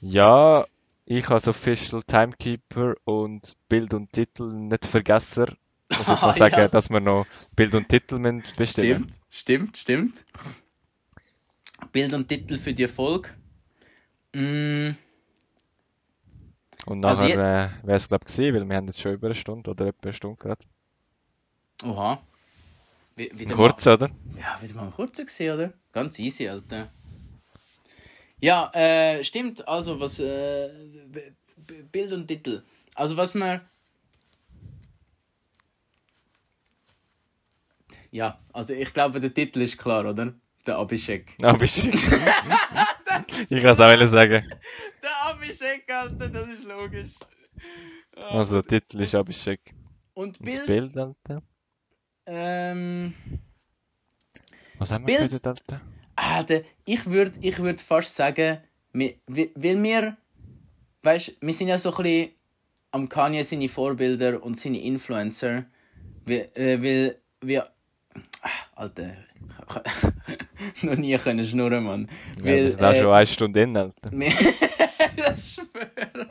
[0.00, 0.66] Ja,
[1.06, 5.56] ich als Official Timekeeper und Bild und Titel nicht vergessen.
[5.96, 6.68] Muss ich Ah, noch sagen, ja.
[6.68, 8.18] dass wir noch Bild und Titel
[8.56, 10.24] bestellen Stimmt, stimmt, stimmt.
[11.92, 13.30] Bild und Titel für die Folge.
[14.34, 14.96] Mm,
[16.86, 17.38] Und Also nachher
[17.82, 19.86] äh, wäre es, glaube ich, gewesen, weil wir haben jetzt schon über eine Stunde oder
[19.86, 20.64] etwa eine Stunde gerade.
[21.84, 22.18] oha.
[23.16, 24.10] Wie, wieder Kurz, oder?
[24.38, 25.72] Ja, wieder mal kurzer gesehen, oder?
[25.92, 26.90] Ganz easy, Alter.
[28.40, 29.66] Ja, äh, stimmt.
[29.68, 30.18] Also, was.
[30.18, 30.70] Äh,
[31.92, 32.62] Bild und Titel.
[32.94, 33.60] Also, was man.
[38.10, 40.34] Ja, also ich glaube, der Titel ist klar, oder?
[40.66, 41.36] Der Abhishek.
[43.48, 43.56] Du.
[43.56, 44.48] ich kann es auch sagen.
[45.02, 47.12] Der Abhishek, Alter, das ist logisch.
[48.30, 49.74] Also, der Titel ist Abhishek.
[50.14, 50.66] Und Und das Bild.
[50.66, 51.42] Bild, Alter.
[52.26, 53.14] Ähm.
[54.78, 55.30] Was haben wir Bild.
[55.30, 55.80] gebildet, Alter?
[56.16, 58.58] Ah, der, ich würde ich würd fast sagen,
[58.92, 60.16] wir, weil wir,
[61.02, 62.30] weißt wir sind ja so ein bisschen
[62.90, 65.64] am Kanye seine Vorbilder und seine Influencer.
[66.26, 67.68] Weil, äh, weil wir.
[68.42, 69.16] Ah, Alter.
[70.82, 72.08] noch nie können schnurren, Mann.
[72.38, 74.12] Ja, Weil, sind auch äh, schon eine Stunde in, Alter.
[74.12, 74.32] wir,
[75.16, 76.28] das schwöre.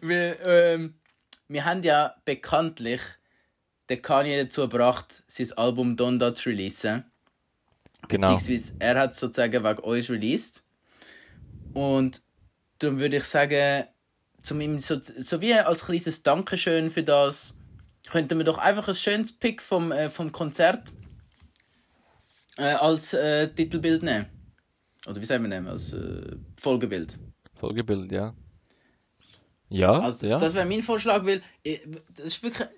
[0.00, 0.94] Wir, ähm,
[1.48, 3.00] wir haben ja bekanntlich
[3.96, 7.04] den Kanye dazu gebracht, sein Album Donda zu releasen.
[8.08, 8.34] Genau.
[8.34, 10.62] Beziehungsweise er hat es sozusagen wegen uns released.
[11.74, 12.22] Und
[12.78, 13.86] darum würde ich sagen,
[14.42, 17.56] zum ihm so, so wie als kleines Dankeschön für das,
[18.10, 20.92] könnten wir doch einfach ein schönes Pick vom, äh, vom Konzert
[22.58, 24.26] äh, als äh, Titelbild nehmen.
[25.08, 25.68] Oder wie sagen wir nehmen?
[25.68, 27.18] Als äh, Folgebild.
[27.54, 28.34] Folgebild, ja.
[29.68, 30.38] Ja, Also, ja.
[30.38, 31.78] Das wäre mein Vorschlag, weil äh,
[32.14, 32.68] das ist wirklich.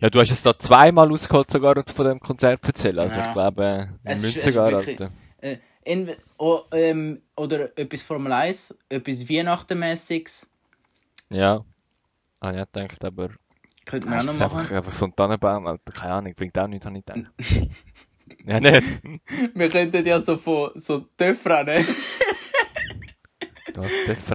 [0.00, 2.98] Ja, du hast es da zweimal ausgeholt sogar und von dem Konzert erzählt.
[2.98, 3.26] Also Ja.
[3.28, 5.08] ich glaube, wir müssen sogar, wirklich-.
[5.40, 10.46] Äh, entweder, o, ähm, oder etwas Formel 1, etwas Weihnachtenmäßiges.
[11.30, 11.64] Ja.
[12.40, 13.30] Ah, ja, denkt aber.
[13.84, 14.58] Könnte man auch noch machen.
[14.58, 15.92] einfach, einfach so ein Tannenbaum, Alter.
[15.92, 17.32] Keine Ahnung, bringt auch nichts, habe ich gedacht.
[18.44, 19.02] ja, nicht.
[19.54, 21.84] Wir könnten ja so von so Töpf rennen.
[23.74, 24.30] Du hast Töpf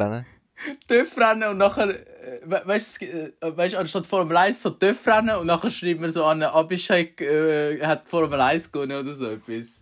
[0.87, 5.07] Töpf rennen und nachher, äh, we weißt du, äh, weißt, anstatt Formel 1 so Töpf
[5.07, 9.29] rennen und nachher schreiben wir so an, Abhishek äh, hat Formel 1 gewonnen oder so
[9.29, 9.81] etwas.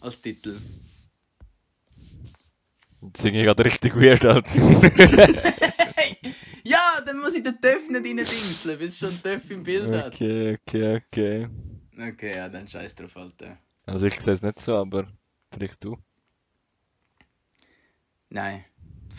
[0.00, 0.56] Als Titel.
[3.00, 4.42] Das singe ich gerade richtig weird, Alter.
[6.66, 10.14] Ja, dann muss ich den Töpf nicht reindingseln, weil es schon Töpf im Bild hat.
[10.14, 11.48] okay, okay, okay.
[11.96, 13.56] Okay, ja, dann scheiß drauf, Alter.
[13.84, 15.06] Also ich sehe es nicht so, aber
[15.52, 15.96] vielleicht du.
[18.30, 18.64] Nein.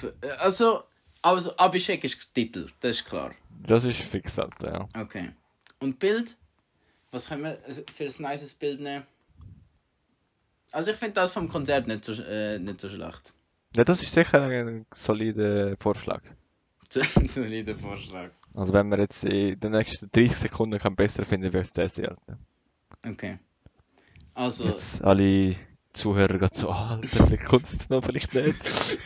[0.03, 0.83] Äh, Also,
[1.21, 3.33] also Abhishek ist Titel, das ist klar.
[3.63, 5.01] Das ist fix, Alter, ja.
[5.01, 5.31] Okay.
[5.79, 6.35] Und Bild?
[7.11, 7.57] Was können wir
[7.93, 9.05] für ein nices Bild nehmen?
[10.71, 13.33] Also ich finde das vom Konzert nicht so, äh, nicht so schlecht.
[13.75, 16.21] Ja, das ist sicher ein solider Vorschlag.
[17.29, 18.31] Solider Vorschlag.
[18.53, 21.99] Also wenn wir jetzt in den nächsten 30 Sekunden kann besser finden, wäre es das,
[21.99, 22.37] Alter.
[23.05, 23.39] Okay.
[24.33, 25.55] Also, Jetzt alle
[25.97, 28.59] Zuhörer gerade so, ah, Alter, vielleicht kommt es noch, vielleicht nicht.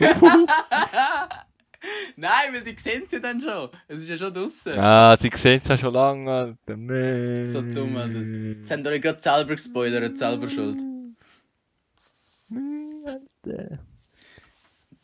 [2.16, 3.70] nein, weil die sehen sie dann schon.
[3.88, 4.78] Es ist ja schon draußen.
[4.78, 6.76] Ah, sie sehen es ja schon lange, Alter.
[6.76, 7.44] Nee.
[7.44, 8.20] So dumm, Alter.
[8.20, 10.78] Jetzt haben euch gerade selber gespoilert, selber schuld.
[12.48, 13.78] Nee, Alter.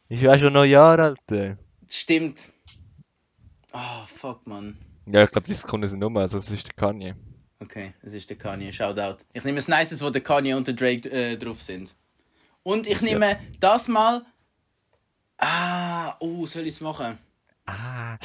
[0.08, 1.58] Ich war schon Neujahr, Alter.
[1.88, 2.50] Stimmt.
[3.72, 4.76] Oh, fuck, man.
[5.06, 7.14] Ja, ich glaube, die Sekunden sind um, also es ist der Kanye.
[7.60, 8.72] Okay, es ist der Kanye.
[8.72, 9.24] Shoutout.
[9.32, 11.94] Ich nehme das Nices, wo der Kanye und der Drake äh, drauf sind.
[12.62, 13.10] Und ich Ja.
[13.12, 14.24] nehme das mal.
[15.38, 17.18] Ah, oh, soll ich es machen?
[17.66, 18.16] Ah.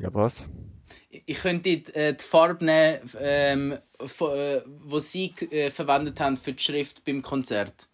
[0.00, 0.44] Ja, was?
[1.10, 6.62] Ich könnte äh, die Farbe nehmen, ähm, äh, wo sie äh, verwendet haben für die
[6.62, 7.88] Schrift beim Konzert.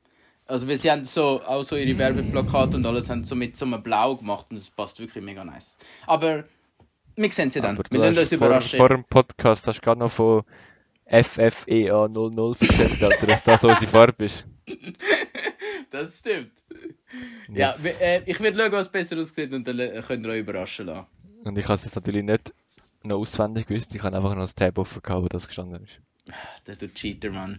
[0.47, 3.67] Also, weil sie haben so, auch so ihre Werbeplakate und alles haben so mit so
[3.67, 5.77] einem Blau gemacht und das passt wirklich mega nice.
[6.07, 6.45] Aber
[7.21, 7.79] wir sehen sie dann.
[7.79, 8.77] Aber wir lassen uns überraschen.
[8.77, 10.43] vor dem Podcast hast du gerade noch von
[11.11, 14.47] FFEA00 erzählt, Alter, dass das unsere Farbe ist.
[15.91, 16.53] Das stimmt.
[17.53, 20.87] Ja, äh, ich werde schauen, was besser aussieht und dann äh, könnt ihr euch überraschen
[20.87, 21.09] lassen.
[21.43, 22.55] Und ich habe es jetzt natürlich nicht
[23.03, 26.01] noch auswendig gewusst, ich habe einfach noch das Tab offen gehabt, wo das gestanden ist.
[26.67, 27.59] Der du Cheater, Mann.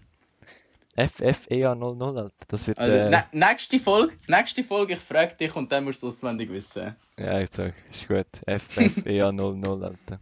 [0.97, 5.71] FFEA00, Alter, das wird, Also, äh, nä- nächste Folge, nächste Folge, ich frage dich und
[5.71, 6.95] dann musst du es auswendig wissen.
[7.17, 8.27] ja, ich sag, ist gut.
[8.45, 10.19] FFEA00, Alter.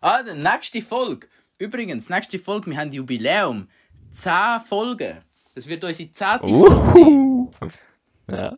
[0.00, 1.26] Ah, nächste Folge.
[1.58, 3.68] Übrigens, nächste Folge, wir haben Jubiläum.
[4.12, 5.18] 10 Folgen.
[5.54, 6.34] Das wird unsere 10.
[6.48, 7.72] Folge sein.
[8.30, 8.54] Ja,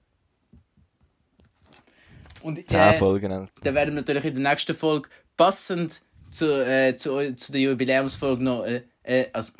[2.42, 3.52] Und 10 äh, Folgen, Alter.
[3.62, 6.00] dann werden wir natürlich in der nächsten Folge passend
[6.30, 9.52] zu, äh, zu, zu der Jubiläumsfolge noch, äh, äh, also,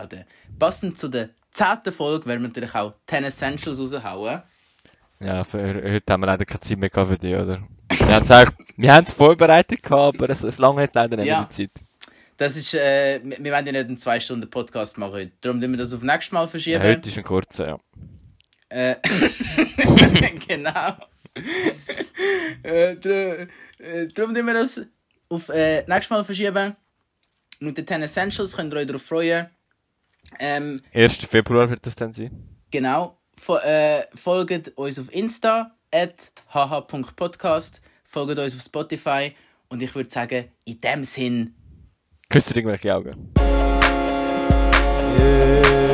[0.00, 0.24] Alter,
[0.58, 1.92] passend zu der 10.
[1.92, 4.42] Folge werden wir natürlich auch 10 Essentials raushauen.
[5.20, 7.62] Ja, für heute haben wir leider keine Zeit mehr für die, oder?
[8.76, 11.40] Wir haben es vorbereitet gehabt, aber es, es lange hat leider nicht Ja.
[11.40, 11.70] mehr die Zeit.
[12.38, 15.32] Das ist, äh, wir wir werden ja nicht einen 2 Stunden Podcast machen heute.
[15.42, 16.82] Darum müssen wir das auf nächstes Mal Ja, verschieben.
[16.82, 17.78] heute ist ein kurzer, ja.
[18.70, 18.96] Äh,
[20.48, 20.96] genau.
[22.64, 24.80] äh, äh, darum tun wir das
[25.28, 26.76] auf äh, nächstes Mal verschieben.
[27.58, 29.48] Mit den 10 Essentials könnt ihr euch darauf freuen.
[30.38, 31.16] Ähm, 1.
[31.26, 32.30] Februar wird das dann sein.
[32.70, 33.16] genau.
[33.64, 37.80] Äh, folgt uns auf Insta, at hh.podcast.
[38.04, 39.34] Folgt uns auf Spotify.
[39.68, 41.54] Und ich würde sagen, in dem Sinn,
[42.28, 43.32] Küsst irgendwelche Augen.
[45.16, 45.89] Find